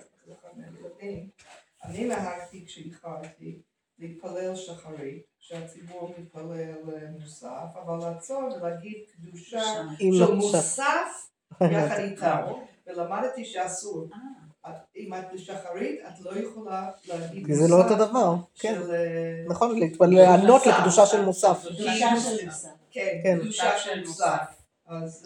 [1.84, 3.60] אני נהגתי כשהתחלתי
[4.00, 6.74] להתפלל שחרית, שהציבור מתפלל
[7.20, 7.48] מוסף,
[7.86, 9.62] אבל לעצור ולהגיד קדושה
[10.12, 11.30] של מוסף
[11.62, 12.38] יחד איתם,
[12.88, 14.08] ולמדתי שאסור.
[14.96, 18.82] אם את בשחרית, את לא יכולה להגיד כי זה לא אותו דבר, כן,
[19.48, 21.66] נכון, לענות לקדושה של מוסף.
[22.92, 24.62] כן, קדושה של מוסף.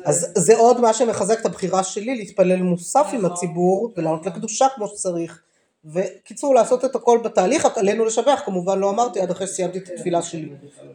[0.05, 4.87] אז זה עוד מה שמחזק את הבחירה שלי להתפלל מוסף עם הציבור ולענות לקדושה כמו
[4.87, 5.43] שצריך.
[5.93, 10.21] וקיצור לעשות את הכל בתהליך, עלינו לשבח, כמובן לא אמרתי עד אחרי שסיימתי את התפילה
[10.21, 10.49] שלי.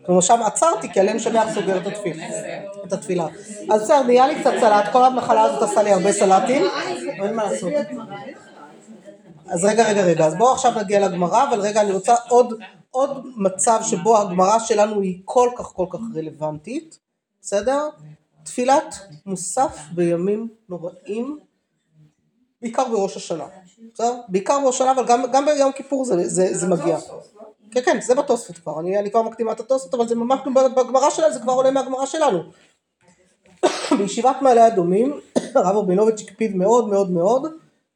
[0.07, 2.27] כלומר שם עצרתי כי עלינו לשבח סוגר את התפילה.
[2.87, 3.27] את התפילה.
[3.71, 6.63] אז בסדר, נהיה לי קצת סלט, כל המחלה הזאת עשה לי הרבה סלטים,
[7.23, 7.73] אין מה לעשות.
[9.47, 13.27] אז רגע רגע רגע, אז בואו עכשיו נגיע לגמרא, אבל רגע אני רוצה עוד, עוד
[13.37, 16.99] מצב שבו הגמרא שלנו היא כל כך כל כך רלוונטית,
[17.43, 17.89] בסדר?
[18.43, 18.95] תפילת
[19.27, 21.39] מוסף בימים נוראים,
[22.63, 23.45] בעיקר בראש השנה.
[23.95, 24.21] בסדר?
[24.29, 26.99] בעיקר בראש השנה, אבל גם, גם ביום כיפור זה, זה, זה מגיע.
[27.71, 30.41] כן, כן, זה בתוספות כבר, אני, אני כבר מקדימה את התוספות, אבל זה ממש
[30.77, 32.39] בגמרא שלנו, זה כבר עולה מהגמרא שלנו.
[33.99, 35.21] בישיבת מעלה אדומים,
[35.55, 37.47] הרב רבינוביץ' הקפיד מאוד מאוד מאוד,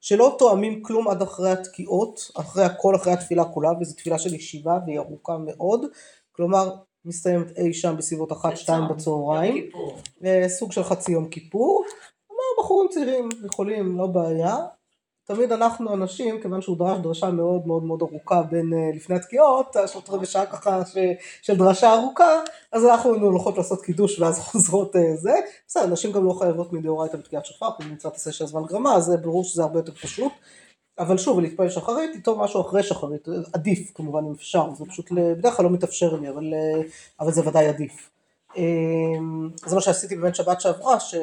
[0.01, 4.79] שלא תואמים כלום עד אחרי התקיעות, אחרי הכל, אחרי התפילה כולה, וזו תפילה של ישיבה
[4.87, 5.87] והיא ארוכה מאוד,
[6.33, 9.68] כלומר מסתיימת אי שם בסביבות אחת שתיים בצהריים,
[10.49, 11.85] סוג של חצי יום כיפור,
[12.31, 14.57] אמר בחורים צעירים יכולים, לא בעיה,
[15.26, 20.08] תמיד אנחנו אנשים, כיוון שהוא דרש דרשה מאוד מאוד מאוד ארוכה בין לפני התקיעות, שלושת
[20.08, 20.82] רבעי שעה ככה
[21.42, 22.40] של דרשה ארוכה,
[22.72, 25.32] אז אנחנו היינו הולכות לעשות קידוש ואז חוזרות זה,
[25.66, 29.12] בסדר, נשים גם לא חייבות מדאורייתא בתקיעת שופר, כי נמצא תעשה של זמן גרמה, אז
[29.22, 30.32] ברור שזה הרבה יותר פשוט,
[30.98, 35.56] אבל שוב, להתפלל שחרית, איתו משהו אחרי שחרית, עדיף כמובן אם אפשר, זה פשוט בדרך
[35.56, 36.54] כלל לא מתאפשר לי, אבל,
[37.20, 38.10] אבל זה ודאי עדיף.
[39.66, 41.14] זה מה שעשיתי באמת שבת שעברה, ש...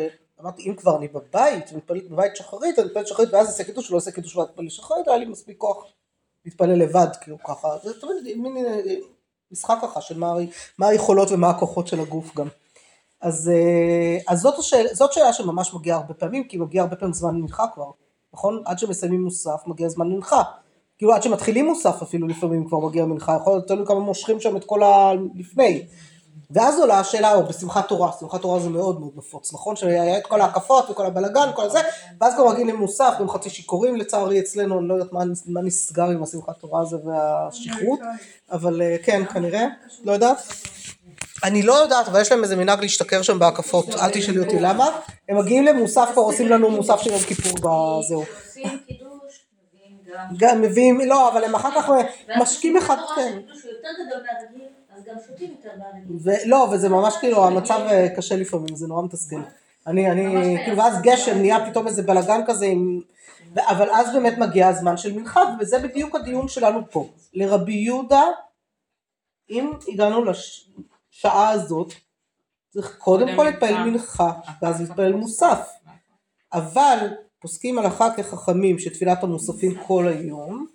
[0.42, 3.96] אמרתי אם כבר אני בבית, מתפללת בבית שחרית, אני מתפללת שחרית ואז אעשה קידוש, לא
[3.96, 5.86] אעשה קידוש ואתפלל שחרית, היה לי מספיק כוח
[6.46, 8.66] להתפלל לבד, כאילו ככה, זה תמיד מין
[9.52, 10.34] משחק ככה של מה,
[10.78, 12.48] מה היכולות ומה הכוחות של הגוף גם.
[13.22, 13.52] אז,
[14.28, 17.66] אז זאת, השאלה, זאת שאלה שממש מגיעה הרבה פעמים, כי מגיע הרבה פעמים זמן מנחה
[17.74, 17.92] כבר,
[18.34, 18.64] נכון?
[18.66, 20.44] עד שמסיימים מוסף מגיע זמן מנחה.
[20.98, 24.58] כאילו עד שמתחילים מוסף אפילו לפעמים כבר מגיע מנחה, יכול להיות תלוי כמה מושכים שם
[24.58, 25.88] את כל הלפני.
[26.54, 29.76] ואז עולה השאלה, או בשמחת תורה, שמחת תורה זה מאוד מאוד נפוץ, נכון?
[29.76, 31.80] שהיה את כל ההקפות וכל הבלגן וכל זה,
[32.22, 36.06] ואז כבר מגיעים למוסף, גם חצי שיכורים לצערי אצלנו, אני לא יודעת מה, מה נסגר
[36.06, 38.00] עם השמחת תורה הזה והשכרות,
[38.52, 39.66] אבל כן, כנראה,
[40.04, 40.38] לא יודעת.
[41.44, 44.88] אני לא יודעת, אבל יש להם איזה מנהג להשתכר שם בהקפות, אל תשאלי אותי למה.
[45.30, 48.24] הם מגיעים למוסף, כבר עושים לנו מוסף של יום כיפור בזהו.
[50.38, 51.90] גם מביאים, לא, אבל הם אחר כך
[52.38, 53.40] משקים אחד, כן.
[56.24, 57.80] ולא, וזה ממש כאילו, המצב
[58.16, 59.42] קשה לפעמים, זה נורא מתסכל.
[59.88, 63.02] אני, אני, כאילו, ואז גשם נהיה פתאום איזה בלאגן כזה, עם,
[63.58, 67.10] אבל אז באמת מגיע הזמן של מנחה, וזה בדיוק הדיון שלנו פה.
[67.34, 68.24] לרבי יהודה,
[69.50, 71.94] אם הגענו לשעה הזאת,
[72.70, 75.70] צריך קודם כל להתפלל מנחה, ואז להתפלל מוסף.
[76.54, 76.98] אבל
[77.40, 80.68] פוסקים הלכה כחכמים שתפילת המוספים כל היום,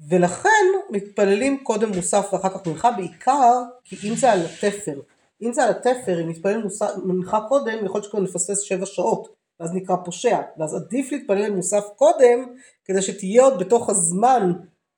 [0.00, 5.00] ולכן מתפללים קודם מוסף ואחר כך מנחה בעיקר כי אם זה על התפר.
[5.42, 9.28] אם זה על התפר אם מוסף, מנחה קודם יכול להיות שכבר נפספס שבע שעות
[9.60, 10.40] ואז נקרא פושע.
[10.58, 14.52] ואז עדיף להתפלל מוסף קודם כדי שתהיה עוד בתוך הזמן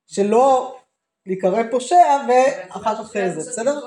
[0.06, 0.76] שלא
[1.26, 1.96] להיקרא פושע
[2.28, 3.80] ואחר כך זה בסדר?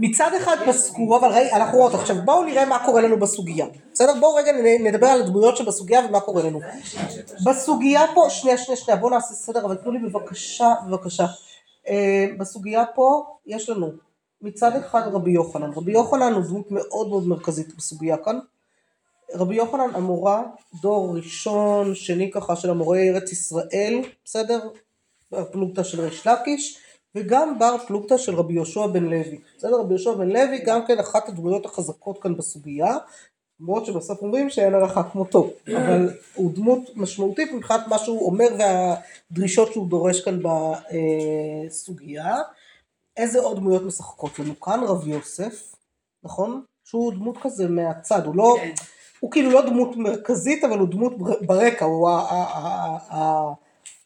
[0.00, 3.66] מצד אחד פסקו אבל ראי אנחנו רואות עכשיו בואו נראה מה קורה לנו בסוגיה.
[3.92, 4.12] בסדר?
[4.20, 6.60] בואו רגע נדבר על הדמויות שבסוגיה ומה קורה לנו.
[7.46, 11.26] בסוגיה פה שנייה שנייה שנייה בואו נעשה סדר אבל תנו לי בבקשה בבקשה.
[11.88, 13.90] אה, בסוגיה פה יש לנו
[14.42, 15.70] מצד אחד רבי יוחנן.
[15.72, 18.38] רבי יוחנן הוא דמות מאוד מאוד מרכזית בסוגיה כאן.
[19.34, 20.42] רבי יוחנן המורה
[20.82, 24.68] דור ראשון שני ככה של המורי ארץ ישראל בסדר
[25.52, 26.78] פלוגתא של ריש לקיש
[27.14, 29.38] וגם בר פלוגתא של רבי יהושע בן לוי.
[29.58, 29.80] בסדר?
[29.80, 32.96] רבי יהושע בן לוי גם כן אחת הדמויות החזקות כאן בסוגיה
[33.60, 35.50] למרות שבסוף אומרים שאין עליך כמותו.
[35.76, 40.40] אבל הוא דמות משמעותית מבחינת מה שהוא אומר והדרישות שהוא דורש כאן
[41.66, 42.36] בסוגיה.
[43.16, 44.80] איזה עוד דמויות משחקות לנו כאן?
[44.86, 45.74] רבי יוסף
[46.24, 46.62] נכון?
[46.84, 48.26] שהוא דמות כזה מהצד.
[48.26, 48.70] הוא לא כן.
[49.20, 51.84] הוא כאילו לא דמות מרכזית אבל הוא דמות בר- ברקע.
[51.84, 53.52] הוא ה- ה- ה- ה-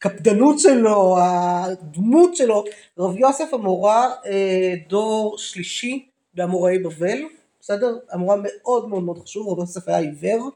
[0.04, 2.64] הקפדנות שלו הדמות שלו
[2.98, 7.18] רב יוסף המורה אה, דור שלישי באמוראי בבל
[7.60, 7.98] בסדר?
[8.10, 10.50] המורה מאוד מאוד מאוד חשוב רב יוסף היה עיוור.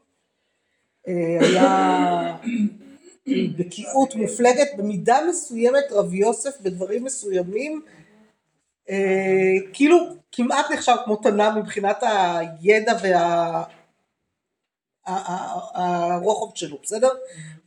[1.07, 2.37] אה, היה
[3.57, 7.81] בקיאות מופלגת במידה מסוימת רב יוסף בדברים מסוימים
[8.89, 9.97] אה, כאילו
[10.31, 13.63] כמעט נחשב כמו תנא מבחינת הידע וה...
[15.07, 17.09] הרוחב שלו, בסדר?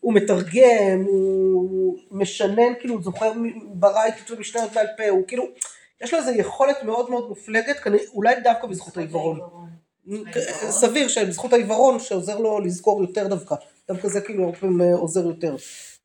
[0.01, 3.33] הוא מתרגם, הוא משנן, כאילו הוא זוכר
[3.75, 5.45] ברייתות ומשניות בעל פה, הוא כאילו,
[6.01, 7.77] יש לו איזו יכולת מאוד מאוד מופלגת,
[8.15, 9.41] אולי דווקא בזכות העיוורון.
[10.71, 13.55] סביר שבזכות העיוורון שעוזר לו לזכור יותר דווקא,
[13.89, 15.57] דווקא זה כאילו הרבה פעמים אה, עוזר יותר.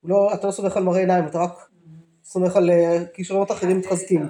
[0.04, 1.70] לא, אתה לא סומך על מראה עיניים, אתה רק
[2.24, 4.28] סומך על אה, כישרונות אחרים מתחזקים.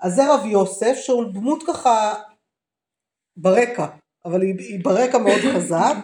[0.00, 2.14] אז זה רב יוסף שהוא דמות ככה
[3.36, 3.86] ברקע,
[4.24, 5.94] אבל היא, היא ברקע מאוד חזק.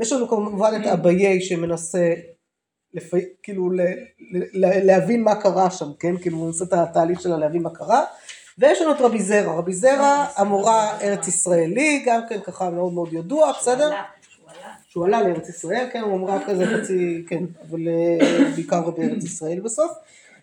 [0.00, 2.14] יש לנו כמובן את אביי שמנסה
[2.94, 3.10] לפ...
[3.42, 3.80] כאילו ל...
[4.52, 4.86] ל...
[4.86, 6.16] להבין מה קרה שם, כן?
[6.16, 8.04] כאילו הוא עושה את התהליך שלה להבין מה קרה.
[8.58, 13.12] ויש לנו את רבי זרע, רבי זרע המורה ארץ ישראלי, גם כן ככה מאוד מאוד
[13.12, 13.90] ידוע, בסדר?
[14.88, 19.60] שהוא עלה לארץ ישראל, כן, הוא אמרה כזה חצי, כן, אבל אה, בעיקר בארץ ישראל
[19.60, 19.90] בסוף.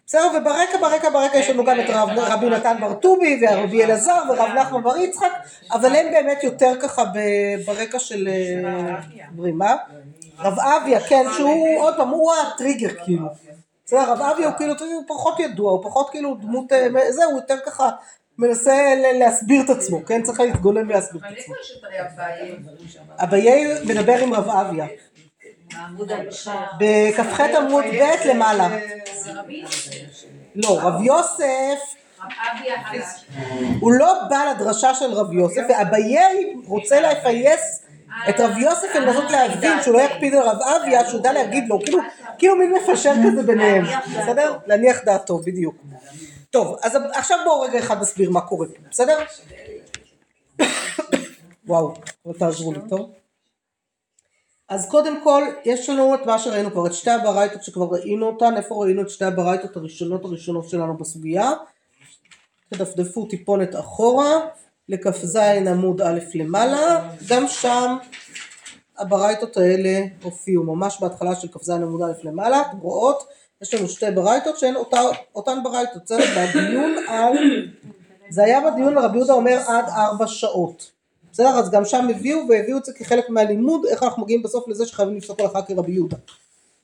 [0.08, 4.22] בסדר, וברקע, ברקע, ברקע יש לנו גם את רב, רבי נתן בר טובי ורבי אלעזר
[4.30, 5.32] ורב נחמן בר יצחק,
[5.72, 7.04] אבל הם באמת יותר ככה
[7.65, 8.28] ברקע של...
[8.28, 8.96] אה,
[9.32, 9.76] אומרים, מה?
[10.39, 13.28] רב אביה, כן, שהוא, עוד פעם, הוא הטריגר כאילו.
[13.86, 17.36] בסדר, רב אביה הוא כאילו, הוא פחות ידוע, הוא פחות כאילו דמות, אה, זה, הוא
[17.36, 17.89] יותר ככה
[18.38, 20.24] מנסה להסביר את עצמו, כן?
[20.24, 21.56] צריך להתגונן ולהסביר את עצמו.
[21.62, 22.56] יש את אביי?
[23.17, 24.86] אביי מדבר עם רב אביה.
[26.80, 28.78] בכ"ח עמוד ב' למעלה.
[30.56, 31.80] לא, רב יוסף.
[33.80, 36.18] הוא לא בא לדרשה של רב יוסף, ואביי
[36.68, 37.84] רוצה לפייס
[38.30, 41.80] את רב יוסף ולנסות להבין שהוא לא יקפיד על רב אביה, שהוא ידע להגיד לו,
[41.80, 42.00] כאילו,
[42.38, 43.86] כאילו מין מפשר כזה ביניהם,
[44.20, 44.58] בסדר?
[44.66, 45.76] להניח דעתו, בדיוק.
[46.52, 49.18] טוב, אז עכשיו בואו רגע אחד נסביר מה קורה פה, בסדר?
[51.68, 51.94] וואו,
[52.40, 53.12] תעזרו לי, טוב?
[54.69, 58.58] אז קודם כל, יש לנו את מה שראינו כבר, את שתי הברייתות שכבר ראינו אותן,
[58.58, 61.51] איפה ראינו את שתי הברייתות הראשונות הראשונות שלנו בסוגיה?
[62.69, 64.39] תדפדפו טיפונת אחורה,
[64.89, 67.97] לכ"ז עמוד א' למעלה, גם שם
[68.97, 73.23] הברייתות האלה הופיעו, ממש בהתחלה של כ"ז עמוד א' למעלה, אתם רואות?
[73.62, 75.01] יש לנו שתי ברייתות שהן אותה,
[75.36, 76.23] אותן ברייתות, בסדר?
[76.38, 77.38] בדיון על,
[78.30, 80.91] זה היה בדיון רבי יהודה אומר עד ארבע שעות,
[81.38, 81.60] בסדר?
[81.60, 85.17] אז גם שם הביאו והביאו את זה כחלק מהלימוד, איך אנחנו מגיעים בסוף לזה שחייבים
[85.17, 86.17] לפסוק הלכה כרבי יהודה,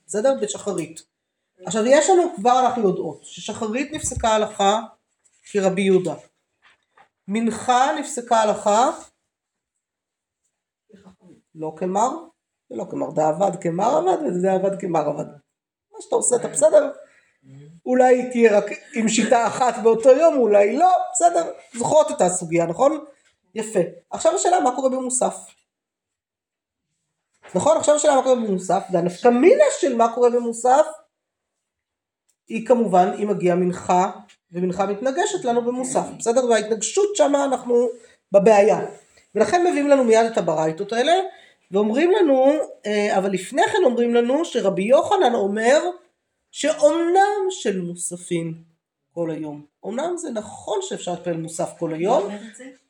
[0.07, 0.35] בסדר?
[0.41, 1.03] בשחרית.
[1.65, 4.79] עכשיו יש לנו כבר אנחנו יודעות ששחרית נפסקה הלכה
[5.51, 6.15] כרבי יהודה.
[7.27, 8.89] מנחה נפסקה הלכה
[11.55, 12.09] לא כמר
[12.71, 15.25] ולא כמר, דאבד כמר עבד ודאבד כמר עבד.
[15.93, 16.91] מה שאתה עושה אתה בסדר?
[17.85, 23.05] אולי תהיה רק עם שיטה אחת באותו יום, אולי לא, בסדר, זוכרות את הסוגיה, נכון?
[23.55, 23.79] יפה.
[24.09, 25.35] עכשיו השאלה מה קורה במוסף.
[27.55, 27.77] נכון?
[27.77, 30.85] עכשיו השאלה מה קורה במוסף, והנפקא מינה של מה קורה במוסף
[32.47, 34.11] היא כמובן, היא מגיעה מנחה,
[34.51, 36.45] ומנחה מתנגשת לנו במוסף, בסדר?
[36.45, 37.87] וההתנגשות שמה אנחנו
[38.31, 38.85] בבעיה.
[39.35, 41.13] ולכן מביאים לנו מיד את הברייתות האלה,
[41.71, 42.53] ואומרים לנו,
[42.85, 45.79] אה, אבל לפני כן אומרים לנו שרבי יוחנן אומר
[46.51, 48.53] שאומנם של מוספים
[49.13, 49.72] כל היום.
[49.83, 52.27] אומנם זה נכון שאפשר להתפלל מוסף כל היום,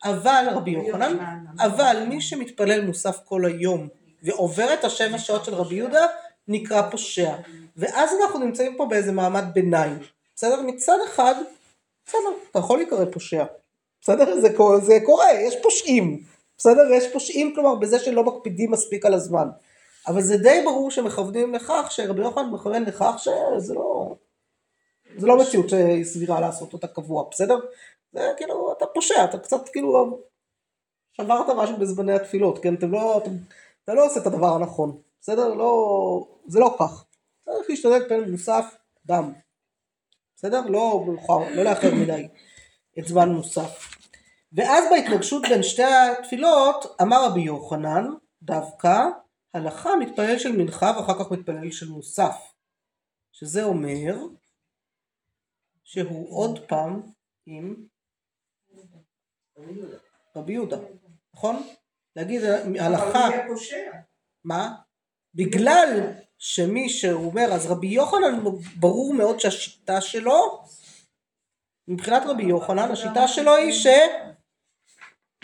[0.03, 1.17] אבל רבי יוחנן,
[1.59, 3.87] אבל מי שמתפלל מוסף כל היום
[4.23, 6.05] ועובר את השבע שעות של רבי יהודה,
[6.47, 7.35] נקרא פושע.
[7.77, 9.99] ואז אנחנו נמצאים פה באיזה מעמד ביניים.
[10.35, 10.61] בסדר?
[10.61, 11.35] מצד אחד,
[12.07, 12.19] בסדר,
[12.51, 13.43] אתה יכול להיקרא פושע.
[14.01, 14.35] בסדר?
[14.35, 14.49] זה,
[14.81, 16.23] זה קורה, יש פושעים.
[16.57, 16.81] בסדר?
[16.91, 19.47] יש פושעים כלומר בזה שלא מקפידים מספיק על הזמן.
[20.07, 24.15] אבל זה די ברור שמכוונים לכך, שרבי יוחנן מכוון לכך שזה לא...
[25.17, 25.65] זה לא מציאות
[26.03, 27.59] סבירה לעשות אותה קבוע, בסדר?
[28.11, 30.19] זה כאילו, אתה פושע, אתה קצת כאילו
[31.13, 32.73] שברת משהו בזמני התפילות, כן?
[32.75, 33.31] אתם לא, אתם,
[33.83, 35.53] אתה לא עושה את הדבר הנכון, בסדר?
[35.53, 37.05] לא, זה לא כך.
[37.45, 39.33] צריך להשתדל פן מוסף, דם.
[40.35, 40.61] בסדר?
[40.69, 42.27] לא מאוחר, לא לאחר מדי
[42.99, 43.95] את זמן מוסף.
[44.53, 48.07] ואז בהתנגשות בין שתי התפילות, אמר רבי יוחנן,
[48.43, 48.95] דווקא,
[49.53, 52.35] הלכה מתפלל של מנחה ואחר כך מתפלל של מוסף.
[53.31, 54.15] שזה אומר
[55.83, 57.01] שהוא עוד פעם
[57.45, 57.75] עם
[60.35, 60.77] רבי יהודה,
[61.33, 61.63] נכון?
[62.15, 62.41] להגיד
[62.79, 63.29] הלכה.
[64.43, 64.75] מה?
[65.35, 68.39] בגלל שמי שהוא אומר, אז רבי יוחנן
[68.79, 70.63] ברור מאוד שהשיטה שלו,
[71.87, 73.87] מבחינת רבי יוחנן, השיטה שלו היא ש...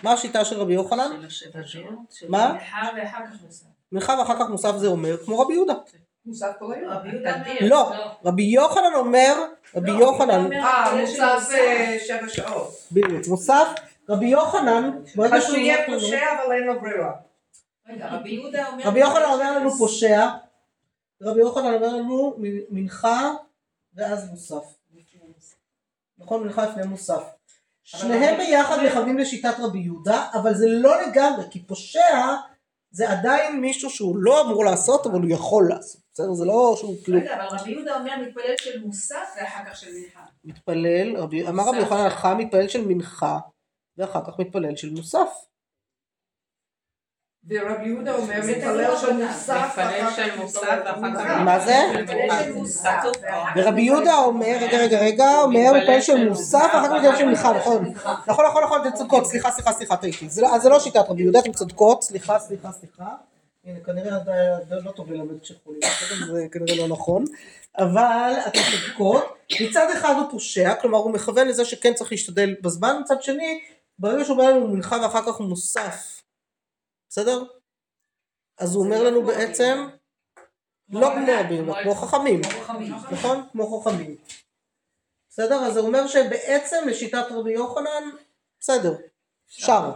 [0.03, 1.11] מה השיטה של רבי יוחנן?
[2.29, 2.57] מה?
[3.91, 5.73] מנחה ואחר כך מוסף זה אומר כמו רבי יהודה.
[6.25, 6.91] מוסף כל היום.
[6.91, 7.91] רבי יהודה אומר, לא,
[8.25, 9.33] רבי יוחנן אומר,
[9.75, 12.73] רבי יוחנן, אה, מוסף אה, שבע שעות.
[12.91, 13.67] בדיוק, מוסף,
[14.09, 17.11] רבי יוחנן, ברגע שהוא הוא יהיה פושע אבל אין לו ברירה.
[18.85, 20.27] רבי יוחנן אומר לנו פושע,
[21.21, 23.31] רבי יוחנן אומר לנו מ- מנחה
[23.95, 24.63] ואז מוסף.
[26.17, 27.23] נכון, מנחה לפני מוסף.
[27.83, 32.17] שניהם ביחד מכוונים לשיטת רבי יהודה, אבל זה לא לגמרי, כי פושע
[32.91, 36.01] זה עדיין מישהו שהוא לא אמור לעשות, אבל הוא יכול לעשות.
[36.13, 36.33] בסדר?
[36.33, 39.87] זה לא שהוא כאילו רגע, אבל רבי יהודה אומר מתפלל של מוסף ואחר כך של
[39.93, 40.25] מנחה.
[40.43, 43.39] מתפלל, אמר רבי יוחנן מתפלל של מנחה,
[43.97, 45.48] ואחר כך מתפלל של מוסף.
[47.47, 49.13] ורבי יהודה אומר זה מתפלל של.
[49.13, 51.41] מוסף מתפלל של מוסף ואחר כך...
[51.45, 51.75] מה זה?
[53.55, 57.53] ורבי יהודה אומר, רגע רגע רגע, אומר מתפלל של מוסף, ואחר כך מתפלל של מנחה,
[57.53, 57.93] נכון.
[58.27, 60.29] נכון נכון נכון, אתן צודקות, סליחה סליחה סליחה, טעיתי.
[60.29, 63.05] זה לא- אז זה לא שיטת רבי יהודה, אתן צודקות, סליחה סליחה סליחה.
[63.65, 65.79] הנה כנראה עדיין לא טוב ללמד כשחולים?
[66.31, 67.23] זה כנראה לא נכון,
[67.77, 69.23] אבל אתן צודקות,
[69.61, 73.59] מצד אחד הוא פושע, כלומר הוא מכוון לזה שכן צריך להשתדל בזמן, מצד שני,
[73.99, 76.18] ברגע שהוא אומר לנו מנחה ואחר כך הוא מוסף,
[77.09, 77.43] בסדר?
[78.57, 79.87] אז הוא אומר לנו בעצם,
[80.89, 82.41] לא כמו יהודה, כמו חכמים,
[83.11, 83.47] נכון?
[83.51, 84.15] כמו חכמים.
[85.29, 85.55] בסדר?
[85.55, 88.03] אז זה אומר שבעצם לשיטת רבי יוחנן,
[88.59, 88.95] בסדר,
[89.49, 89.91] אפשר.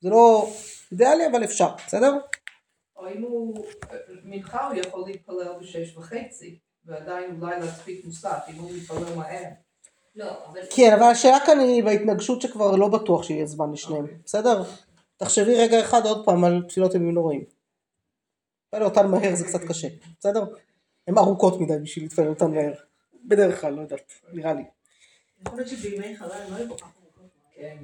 [0.00, 0.48] זה לא
[0.92, 2.12] אידיאלי אבל אפשר, בסדר?
[2.96, 3.64] או אם הוא,
[4.24, 9.44] מנחה הוא יכול להתפלל בשש וחצי, ועדיין אולי להספיק מוסף, אם הוא מתפלל מהר.
[10.16, 10.60] לא, אבל...
[10.76, 14.62] כן, אבל השאלה כאן היא בהתנגשות שכבר לא בטוח שיהיה זמן לשניהם, בסדר?
[15.18, 17.44] תחשבי רגע אחד עוד פעם על תפילות ימים נוראים.
[18.72, 19.88] להתפלל אותן מהר זה קצת קשה,
[20.20, 20.44] בסדר?
[21.08, 22.72] הן ארוכות מדי בשביל להתפלל אותן מהר.
[23.24, 24.64] בדרך כלל, לא יודעת, נראה לי.
[25.46, 27.30] יכול להיות שבימי חלל לא יהיו כל כך ארוכות.
[27.54, 27.76] כן.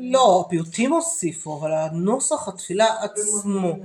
[0.00, 3.76] לא, הפיוטים הוסיפו, אבל הנוסח התפילה עצמו,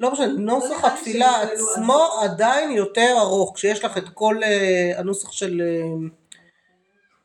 [0.00, 4.92] לא משנה, נוסח נראה לי התפילה עצמו עדיין יותר ארוך, כשיש לך את כל אה,
[4.96, 6.08] הנוסח של, אה,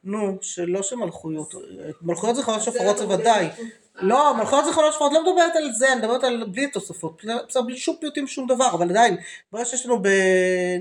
[0.04, 1.54] נו, שלא של מלכויות,
[2.36, 3.48] זיכרונות שופרות זה ודאי,
[3.96, 7.22] לא, מלכויות זיכרונות שופרות לא מדברת על זה, אני מדברת על בלי תוספות,
[7.62, 9.18] בלי שום פיוטים שום דבר, אבל עדיין,
[9.52, 10.08] ברגע שיש לנו ב...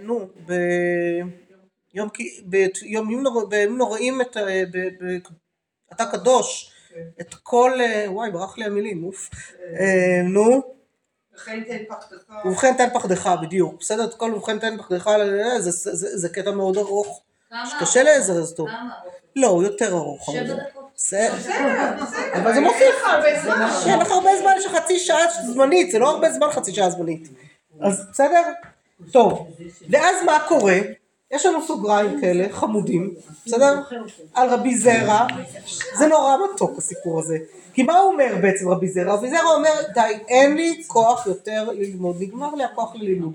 [0.03, 0.53] נו, ב...
[1.95, 2.41] יום, כי-
[3.49, 4.41] בימים נוראים את, ה-
[4.73, 5.19] ב- ב-
[5.93, 6.73] אתה קדוש,
[7.21, 9.31] את כל, אה, וואי ברח לי המילים, אוף,
[9.81, 10.63] אה, נו.
[12.45, 15.71] ובכן תן פחדך בדיוק, בסדר, את כל ובכן תן פחדך, אה, זה,
[16.29, 17.23] קטע מאוד ארוך?
[17.67, 18.67] שקשה לזרז אותו?
[19.37, 20.83] לא, הוא יותר ארוך, אבל שבע זה- דקות.
[20.97, 21.33] בסדר.
[22.35, 23.69] אבל זה מוסיף, לך הרבה זמן.
[23.93, 25.19] אין לך הרבה זמן, יש לך חצי שעה
[25.53, 27.29] זמנית, זה לא הרבה זמן חצי שעה זמנית,
[27.81, 28.43] אז בסדר,
[29.13, 29.49] טוב,
[29.91, 30.79] ואז מה קורה?
[31.31, 33.15] יש לנו סוגריים כאלה, חמודים,
[33.47, 33.81] בסדר?
[34.35, 35.27] על רבי זרע,
[35.99, 37.37] זה נורא מתוק הסיפור הזה.
[37.75, 39.13] כי מה הוא אומר בעצם רבי זרע?
[39.15, 43.33] רבי זרע אומר, די, אין לי כוח יותר ללמוד, נגמר לי הכוח ללימוד.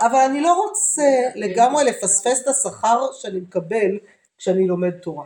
[0.00, 1.02] אבל אני לא רוצה
[1.34, 3.98] לגמרי לפספס את השכר שאני מקבל
[4.38, 5.24] כשאני לומד תורה.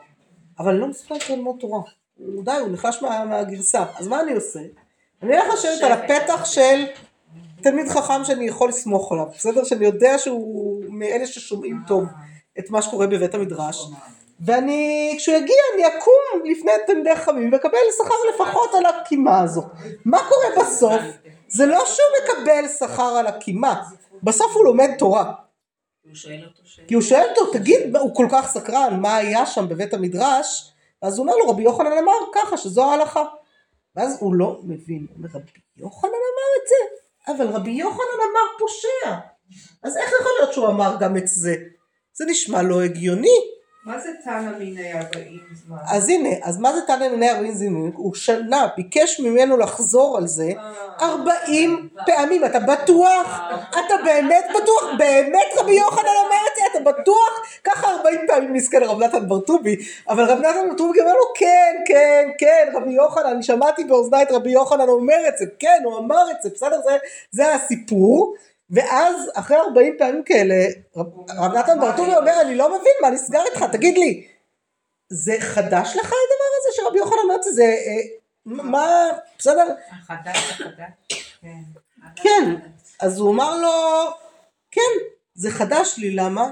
[0.58, 1.80] אבל אני לא מסוגלת ללמוד תורה.
[2.18, 3.84] הוא די, הוא נחלש מה, מהגרסה.
[3.98, 4.60] אז מה אני עושה?
[5.22, 6.84] אני הולך לשבת על הפתח של
[7.62, 9.64] תלמיד חכם שאני יכול לסמוך עליו, בסדר?
[9.64, 12.04] שאני יודע שהוא מאלה ששומעים טוב
[12.58, 13.90] את מה שקורה בבית המדרש.
[14.40, 19.64] ואני, כשהוא יגיע, אני אקום לפני תלמידי חכמים ואקבל שכר לפחות על הקימה הזאת.
[20.04, 21.02] מה קורה בסוף?
[21.48, 23.82] זה לא שהוא מקבל שכר על הקימה,
[24.22, 25.32] בסוף הוא לומד תורה.
[26.88, 30.72] כי הוא שואל אותו, תגיד, הוא כל כך סקרן, מה היה שם בבית המדרש?
[31.02, 33.24] אז הוא אומר לו, רבי יוחנן אמר ככה, שזו ההלכה.
[33.96, 37.06] ואז הוא לא מבין, הוא אומר, רבי יוחנן אמר את זה?
[37.32, 39.18] אבל רבי יוחנן אמר פושע.
[39.82, 41.54] אז איך יכול להיות שהוא אמר גם את זה?
[42.12, 43.55] זה נשמע לא הגיוני.
[43.86, 45.76] מה זה תנא מיני ארבעים זמן?
[45.88, 47.90] אז הנה, אז מה זה תנא מיני ארבעים זימון?
[47.94, 50.50] הוא שנה, ביקש ממנו לחזור על זה
[51.00, 52.44] ארבעים פעמים.
[52.44, 53.40] אתה בטוח?
[53.70, 54.84] אתה באמת בטוח?
[54.98, 56.80] באמת רבי יוחנן אמר את זה?
[56.80, 57.42] אתה בטוח?
[57.64, 59.76] ככה ארבעים פעמים מסכן רב נתן ברטובי.
[60.08, 64.32] אבל רב נתן ברטובי אמר לו כן, כן, כן, רבי יוחנן, אני שמעתי באוזניי את
[64.32, 65.44] רבי יוחנן אומר את זה.
[65.58, 66.80] כן, הוא אמר את זה, בסדר?
[66.84, 66.96] זה,
[67.30, 68.34] זה הסיפור.
[68.70, 70.54] ואז אחרי 40 פעמים כאלה,
[70.96, 74.26] רב, נתן ברטובי אומר, אני לא מבין מה נסגר איתך, תגיד לי,
[75.08, 77.50] זה חדש לך הדבר הזה שרבי יוחנן אומר את זה?
[77.50, 79.74] זה, אה, מה, בסדר?
[79.90, 80.90] החדש החדש.
[81.40, 81.62] כן.
[82.16, 82.54] כן.
[83.00, 83.68] אז הוא אמר לו,
[84.70, 84.80] כן,
[85.34, 86.50] זה חדש לי, למה?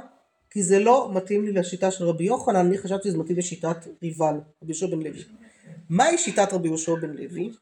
[0.50, 4.34] כי זה לא מתאים לי לשיטה של רבי יוחנן, אני חשבתי שזה מתאים לשיטת ריבל,
[4.62, 5.24] רבי יהושע בן לוי.
[5.90, 7.52] מהי שיטת רבי יהושע בן לוי?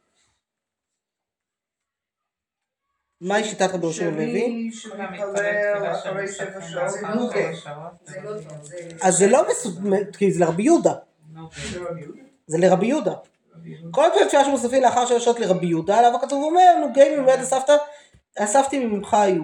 [3.22, 4.70] מהי שיטת רבי יהושע לוי?
[8.24, 8.34] לא.
[9.02, 9.78] אז זה לא מסוד...
[10.18, 10.92] כי זה לרבי יהודה.
[11.72, 12.20] זה רבי יהודה.
[12.46, 13.14] זה לרבי יהודה.
[13.90, 17.68] כל פעם תפילה שמוספים לאחר שלוש שעות לרבי יהודה, עליו הכתוב אומר, נוגי ממד אספת,
[18.38, 19.42] אספתי ממך היו.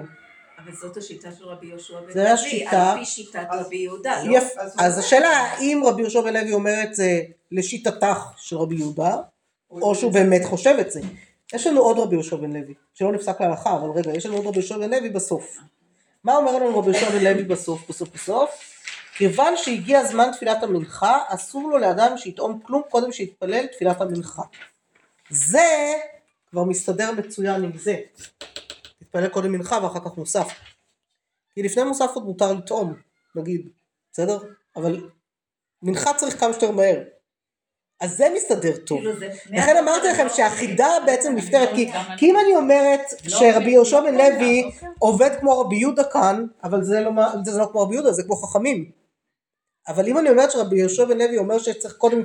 [0.64, 2.92] אבל זאת השיטה של רבי יהושע בן זה לוי, השיטה.
[2.92, 4.38] על פי שיטת רבי יהודה, לא?
[4.78, 7.20] אז השאלה האם רבי יהושע בן לוי אומר את זה
[7.52, 9.16] לשיטתך של רבי יהודה,
[9.70, 11.00] או שהוא באמת חושב את זה.
[11.54, 14.46] יש לנו עוד רבי יהושע בן לוי, שלא נפסק להלכה, אבל רגע, יש לנו עוד
[14.46, 15.56] רבי יהושע בן לוי בסוף.
[16.24, 18.78] מה אומר לנו רבי יהושע בן לוי בסוף, בסוף, בסוף?
[19.14, 24.42] כיוון שהגיע זמן תפילת המנחה, אסור לו לאדם שיטעום כלום קודם שיתפלל תפילת המנחה.
[25.30, 25.94] זה
[26.50, 27.96] כבר מסתדר מצוין עם זה.
[28.98, 30.48] תתפלל קודם מנחה ואחר כך מוסף.
[31.54, 32.94] כי לפני מוסף עוד מותר לטעום,
[33.34, 33.68] נגיד,
[34.12, 34.38] בסדר?
[34.76, 35.10] אבל
[35.82, 37.02] מנחה צריך כמה שיותר מהר.
[38.00, 38.98] אז זה מסתדר טוב.
[38.98, 39.12] כאילו
[39.50, 41.90] לכן אמרתי לכם שהחידה בעצם נפתרת, כי,
[42.22, 47.10] אם אני אומרת שרבי יהושע בן לוי עובד כמו רבי יהודה כאן, אבל זה לא,
[47.58, 48.90] לא כמו רבי יהודה, זה כמו חכמים.
[49.88, 52.22] אבל אם אני אומרת שרבי יהושע בן לוי אומר שצריך קודם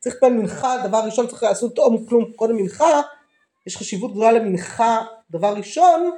[0.00, 3.00] צריך להתפלל מנחה, דבר ראשון צריך לעשות תאום כלום קודם מנחה,
[3.66, 6.10] יש חשיבות גדולה למנחה דבר ראשון,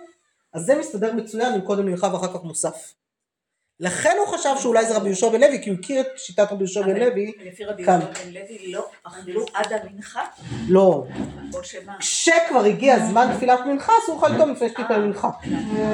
[0.53, 2.95] אז זה מסתדר מצוין עם קודם מנחה ואחר כך מוסף.
[3.81, 6.65] לכן הוא חשב שאולי זה רבי יהושע בן לוי, כי הוא הכיר את שיטת רבי
[6.65, 7.83] יהושע בן אבל לוי, לפי רבי.
[7.83, 10.25] יהושע בן לוי לא אכלו עד המנחה,
[10.69, 11.05] לא,
[11.55, 11.97] או שמה?
[11.99, 15.31] כשכבר הגיע זמן תפילת מנחה, אסור לך לטעום לפני שתתפלל מנחה.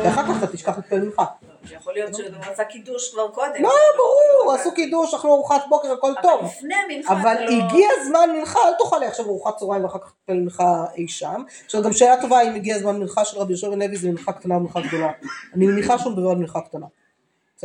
[0.04, 1.24] ואחר כך אתה תשכח להתפלל מנחה.
[1.70, 3.62] יכול להיות שהוא רצה קידוש כבר קודם.
[3.62, 6.44] לא, אבל ברור, עשו קידוש, אכלו ארוחת בוקר, הכל אבל טוב.
[6.44, 7.50] לפני המנחה אבל לא...
[7.50, 11.42] הגיע זמן מנחה, אל תאכל עכשיו ארוחת צהריים ואחר כך תתפלל מנחה אי שם.
[11.64, 14.32] עכשיו גם שאלה טובה אם הגיע זמן מנחה של רבי יהושע בן לוי זה מנחה
[14.32, 15.10] קטנה או מנחה גדולה.
[15.54, 16.86] אני מניחה שהוא מדבר על מנחה קטנה.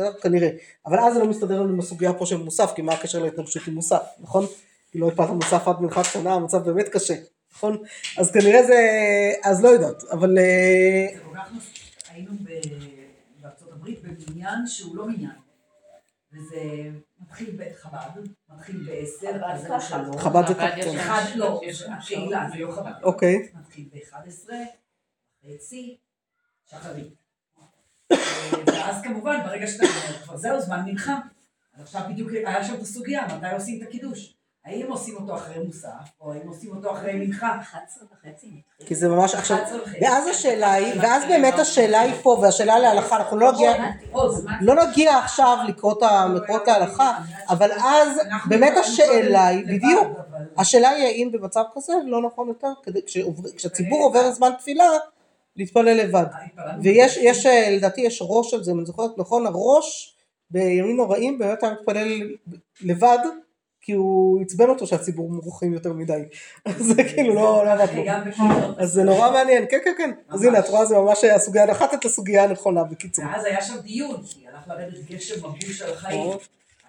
[0.00, 0.12] בסדר?
[0.20, 0.48] כנראה.
[0.86, 3.62] אבל אז זה לא מסתדר לנו עם הסוגיה פה של מוסף, כי מה הקשר להתנגשות
[3.66, 4.46] עם מוסף, נכון?
[4.90, 7.14] כי לא הפלת מוסף עד מנחה קטנה, המצב באמת קשה,
[7.52, 7.82] נכון?
[8.18, 8.76] אז כנראה זה...
[9.44, 10.38] אז לא יודעת, אבל...
[10.38, 12.60] אה, זה כל כך מס- היינו ב-
[13.42, 15.30] בארצות הברית בבניין שהוא לא בניין.
[16.32, 16.60] וזה
[17.20, 18.20] מתחיל בחב"ד,
[18.54, 19.68] מתחיל בעשר, אבל אז זה.
[19.88, 20.16] שלוש.
[20.16, 20.78] חב"ד זה חב"ד קפטן.
[20.78, 21.60] יש- אחד, לא,
[21.98, 22.92] הקהילה, זה לא חב"ד.
[23.02, 23.48] אוקיי.
[23.60, 24.50] מתחיל ב-11,
[25.56, 25.96] חצי,
[26.70, 27.27] שחרית.
[28.66, 31.18] ואז כמובן, ברגע שאתה אומר, כבר זהו, זמן מנחה.
[31.76, 34.34] אז עכשיו בדיוק היה שם את הסוגיה, מתי עושים את הקידוש?
[34.64, 35.88] האם עושים אותו אחרי מוסף,
[36.20, 37.56] או האם עושים אותו אחרי מנחה?
[37.60, 38.62] 11 וחצי.
[38.86, 39.56] כי זה ממש עכשיו...
[39.56, 39.98] 11 וחצי.
[40.04, 43.72] ואז השאלה היא, ואז באמת השאלה היא פה, והשאלה להלכה, אנחנו לא נגיע...
[44.60, 47.18] לא נגיע עכשיו לקרוא את המקורות להלכה,
[47.48, 50.08] אבל אז באמת השאלה היא, בדיוק,
[50.58, 52.68] השאלה היא האם במצב כזה לא נכון יותר,
[53.56, 54.88] כשהציבור עובר זמן תפילה,
[55.58, 56.24] להתפלל לבד.
[56.82, 60.16] ויש, יש, אה, לדעתי יש ראש על זה, אם אני זוכרת נכון, הראש
[60.50, 62.34] בימים נוראים באמת היה מתפלל
[62.80, 63.18] לבד,
[63.80, 66.22] כי הוא עצבן אותו שהציבור מורחים יותר מדי.
[66.64, 68.02] אז זה כאילו לא לא עבד לו.
[68.78, 70.10] אז זה נורא מעניין, כן כן כן.
[70.28, 73.24] אז הנה, את רואה זה ממש הסוגיה, נחת את הסוגיה הנכונה בקיצור.
[73.24, 76.30] ואז היה שם דיון, כי הלך לרדת גשם מבוש על החיים.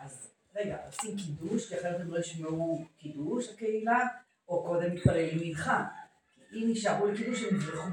[0.02, 4.00] אז רגע, עושים קידוש, כי אחרת הם לא ישמעו קידוש, הקהילה,
[4.50, 5.84] או קודם מתפללים מנחה.
[6.54, 7.90] אם יישארו לקידוש, הם יברחו.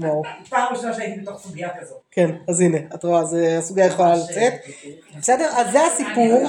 [0.00, 0.22] וואו.
[0.48, 1.98] פעם ראשונה שהייתי בתוך סוגיה כזאת.
[2.10, 4.52] כן, אז הנה, את רואה, אה, הסוגיה יכולה לצאת.
[5.18, 5.50] בסדר?
[5.56, 6.42] אז זה הסיפור.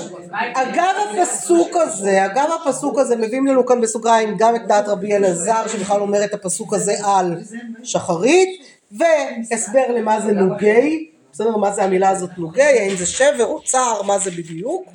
[0.54, 5.68] אגב הפסוק הזה, אגב הפסוק הזה, מביאים לנו כאן בסוגריים גם את דעת רבי אלעזר,
[5.68, 7.42] שבכלל אומר את הפסוק הזה על
[7.84, 8.50] שחרית,
[8.92, 11.58] והסבר למה זה נוגי, בסדר?
[11.58, 14.86] מה זה המילה הזאת נוגי, האם זה שבר או צער, מה זה בדיוק,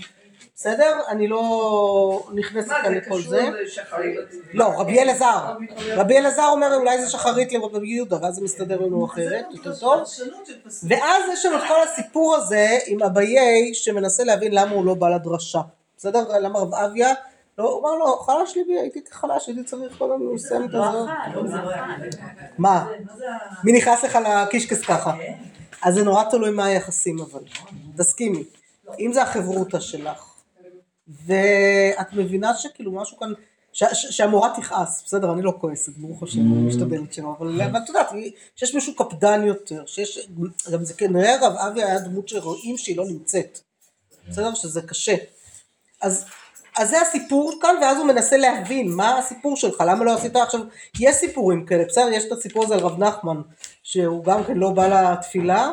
[0.57, 1.01] בסדר?
[1.09, 3.51] אני לא נכנסת מה כאן זה לכל קשור זה.
[3.63, 4.17] לשחרית?
[4.55, 5.57] לא, רבי אלעזר.
[5.97, 10.05] רבי אלעזר אומר אולי זה שחרית לרבי יהודה, ואז זה מסתדר לנו אחרת, יותר טוב.
[10.07, 10.31] של
[10.65, 10.91] פסוק.
[10.91, 15.09] ואז יש לנו את כל הסיפור הזה עם אביי שמנסה להבין למה הוא לא בא
[15.09, 15.61] לדרשה.
[15.97, 16.39] בסדר?
[16.39, 17.13] למה רב אביה
[17.59, 20.93] לא, הוא אמר לו, חלש ליבי, הייתי חלש, הייתי צריך כל הזמן לסיים את לא
[20.93, 21.13] זה.
[21.31, 21.71] אכל, לא, זה לא לא.
[22.59, 22.87] מה?
[23.07, 23.25] מה זה.
[23.65, 25.13] מי נכנס לך לקישקס ככה?
[25.13, 25.33] כן.
[25.83, 27.41] אז זה נורא תלוי מה היחסים אבל,
[27.97, 28.45] תסכימי.
[29.01, 30.36] אם זה החברותא שלך,
[31.09, 33.33] ואת מבינה שכאילו משהו כאן,
[33.73, 37.89] ש- ש- שהמורה תכעס, בסדר, אני לא כועסת, ברוך השם, אני משתדלת שלא, אבל את
[37.89, 38.11] יודעת,
[38.57, 40.29] שיש מישהו קפדן יותר, שיש,
[40.73, 43.61] גם זה כנראה הרב אבי היה דמות שרואים שהיא לא נמצאת,
[44.29, 45.15] בסדר, שזה קשה.
[46.03, 46.25] אז,
[46.79, 50.61] אז זה הסיפור כאן, ואז הוא מנסה להבין מה הסיפור שלך, למה לא עשית עכשיו,
[51.01, 53.41] יש סיפורים כאלה, בסדר, יש את הסיפור הזה על רב נחמן,
[53.83, 55.73] שהוא גם כן לא בא לתפילה,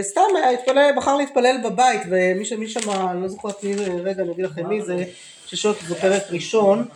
[0.00, 4.22] סתם היה התפלל, בחר להתפלל בבית, ומי שמי שם, אני לא זוכרת מי, זה, רגע
[4.22, 5.04] אני אגיד לכם מי זה,
[5.46, 6.88] ששואלת זה פרק ראשון,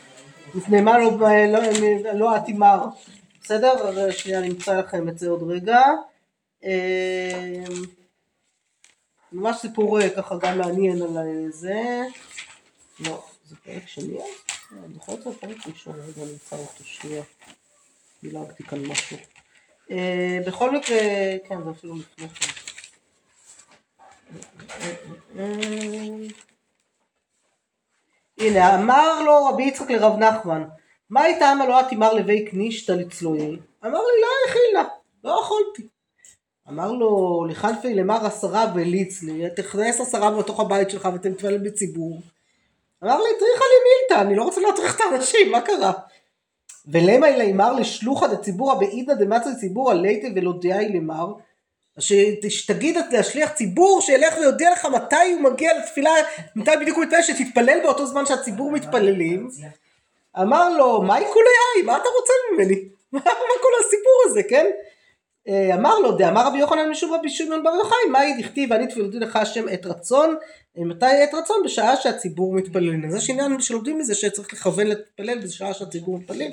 [0.55, 1.11] לפני מה לא,
[1.49, 1.61] לא,
[2.15, 2.85] לא התימר,
[3.43, 3.89] בסדר?
[3.89, 5.81] אז שנייה אני אמצא לכם את זה עוד רגע.
[6.65, 7.65] אה,
[9.33, 12.03] ממש סיפור אה, ככה גם מעניין על אה, זה.
[13.01, 14.19] לא, זה פרק שני?
[14.19, 14.25] אה,
[14.85, 17.23] אני זוכרת שזה פרק ראשון, רגע אני אמצא אותו שנייה.
[18.23, 19.17] דילגתי כאן משהו.
[19.91, 20.99] אה, בכל מקרה,
[21.49, 22.66] כן זה אפילו לפני כן.
[28.39, 30.65] הנה, אמר לו רבי יצחק לרב נחמן,
[31.11, 33.57] מה הייתה לא תימר לבי קנישתא לצלויי?
[33.85, 34.85] אמר לי, לא הכילה,
[35.25, 35.89] לא יכולתי.
[36.69, 42.21] אמר לו, לחנפי למר עשרה וליץ לי, תכנס עשרה בתוך הבית שלך ותתפלל בציבור.
[43.05, 45.93] אמר לי, טריחה לי מילתא, אני לא רוצה להטריח את האנשים, מה קרה?
[46.89, 51.33] ולמה לימר לשלוחא דציבורא בעידא דמצא ציבורא ליתא ולא דעי למר
[52.49, 56.11] שתגיד להשליח ציבור שילך ויודיע לך מתי הוא מגיע לתפילה,
[56.57, 59.49] מתי בדיוק הוא מתפלל, שתתפלל באותו זמן שהציבור מתפללים.
[60.41, 62.75] אמר לו, מהי כולי מה אתה רוצה ממני?
[63.13, 64.67] מה מה כל הסיפור הזה, כן?
[65.49, 69.19] אה, אמר לו, דאמר רבי יוחנן משום רבי שמעון בר יוחאי, מהי דכתיב ואני תפילתי
[69.19, 70.35] לך השם עת רצון,
[70.79, 71.57] אה, מתי עת רצון?
[71.65, 73.07] בשעה שהציבור מתפלל.
[73.07, 76.51] אז יש עניין שלומדים מזה שצריך לכוון להתפלל בשעה שהציבור מתפללים.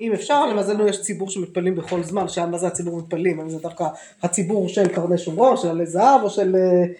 [0.00, 3.40] אם אפשר, למזלנו יש ציבור שמתפללים בכל זמן, שם מה זה הציבור מתפללים?
[3.40, 3.84] האם זה דווקא
[4.22, 6.92] הציבור של קרני שומרון, של עלי זהב, או של אה,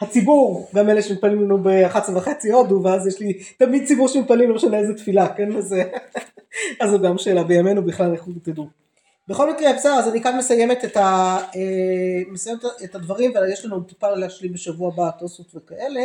[0.00, 4.54] הציבור, גם אלה שמתפללים לנו ב-11 וחצי הודו, ואז יש לי תמיד ציבור שמתפללים, לא
[4.54, 5.48] משנה איזה תפילה, כן?
[6.80, 8.89] אז זו גם שאלה בימינו בכלל, איך תדעו.
[9.30, 13.80] בכל מקרה, בסדר, אז אני כאן מסיימת את, ה, אה, מסיימת את הדברים, ויש לנו
[13.80, 16.00] טיפה להשלים בשבוע הבא, תוספות וכאלה.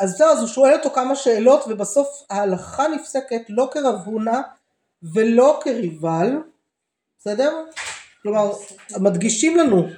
[0.00, 4.38] אז בסדר, אז הוא שואל אותו כמה שאלות, ובסוף ההלכה נפסקת לא כרב הונא
[5.02, 6.28] ולא כריבל,
[7.18, 7.52] בסדר?
[8.22, 8.52] כלומר,
[9.00, 9.88] מדגישים לנו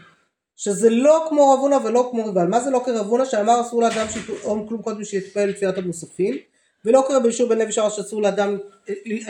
[0.56, 2.46] שזה לא כמו רב הונא ולא כמו ריבל.
[2.46, 3.24] מה זה לא כרב הונא?
[3.24, 6.38] שאמר אסור לאדם שיטעום כלום קודם שיתפלל לתפילת המוספים,
[6.84, 8.58] ולא כרבי ישוע בן לוי שער שאסור לאדם,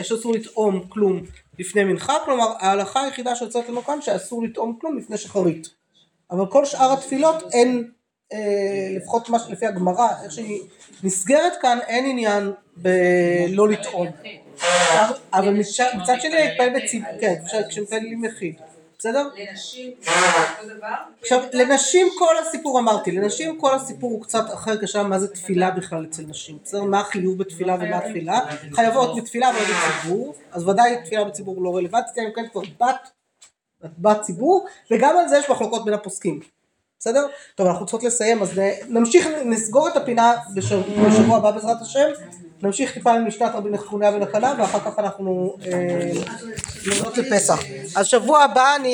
[0.01, 1.21] שאסור לטעום כלום
[1.59, 5.69] לפני מנחה, כלומר ההלכה היחידה שיוצאת לנו כאן שאסור לטעום כלום לפני שחרית.
[6.31, 7.91] אבל כל שאר התפילות אין,
[8.33, 8.37] אה,
[8.95, 10.61] לפחות מה שלפי הגמרא, איך שהיא
[11.03, 14.07] נסגרת כאן, אין עניין בלא לטעום.
[15.33, 17.35] אבל מצד מצד שני להתפלל בציבור, כן,
[17.69, 18.55] כשמתפללים יחיד,
[19.05, 19.29] בסדר?
[19.37, 19.91] לנשים
[20.59, 20.93] אותו דבר?
[21.21, 25.71] עכשיו, לנשים כל הסיפור אמרתי, לנשים כל הסיפור הוא קצת אחר כשם מה זה תפילה
[25.71, 26.83] בכלל אצל נשים, בסדר?
[26.83, 28.39] מה החיוב בתפילה ומה התפילה,
[28.73, 33.09] חייבות בתפילה ולא בציבור, אז ודאי תפילה בציבור לא רלוונטית, אם כן כבר בת,
[33.85, 36.39] את בת ציבור, וגם על זה יש מחלוקות בין הפוסקים,
[36.99, 37.27] בסדר?
[37.55, 42.07] טוב, אנחנו צריכות לסיים, אז נמשיך, נסגור את הפינה בשבוע, הבא בעזרת השם,
[42.61, 46.11] נמשיך טיפה עם משנת רבי נחוניה הקנה, ואחר כך אנחנו אה,
[46.87, 47.59] נעלות לפסח.
[47.95, 48.83] אז שבוע הבא אני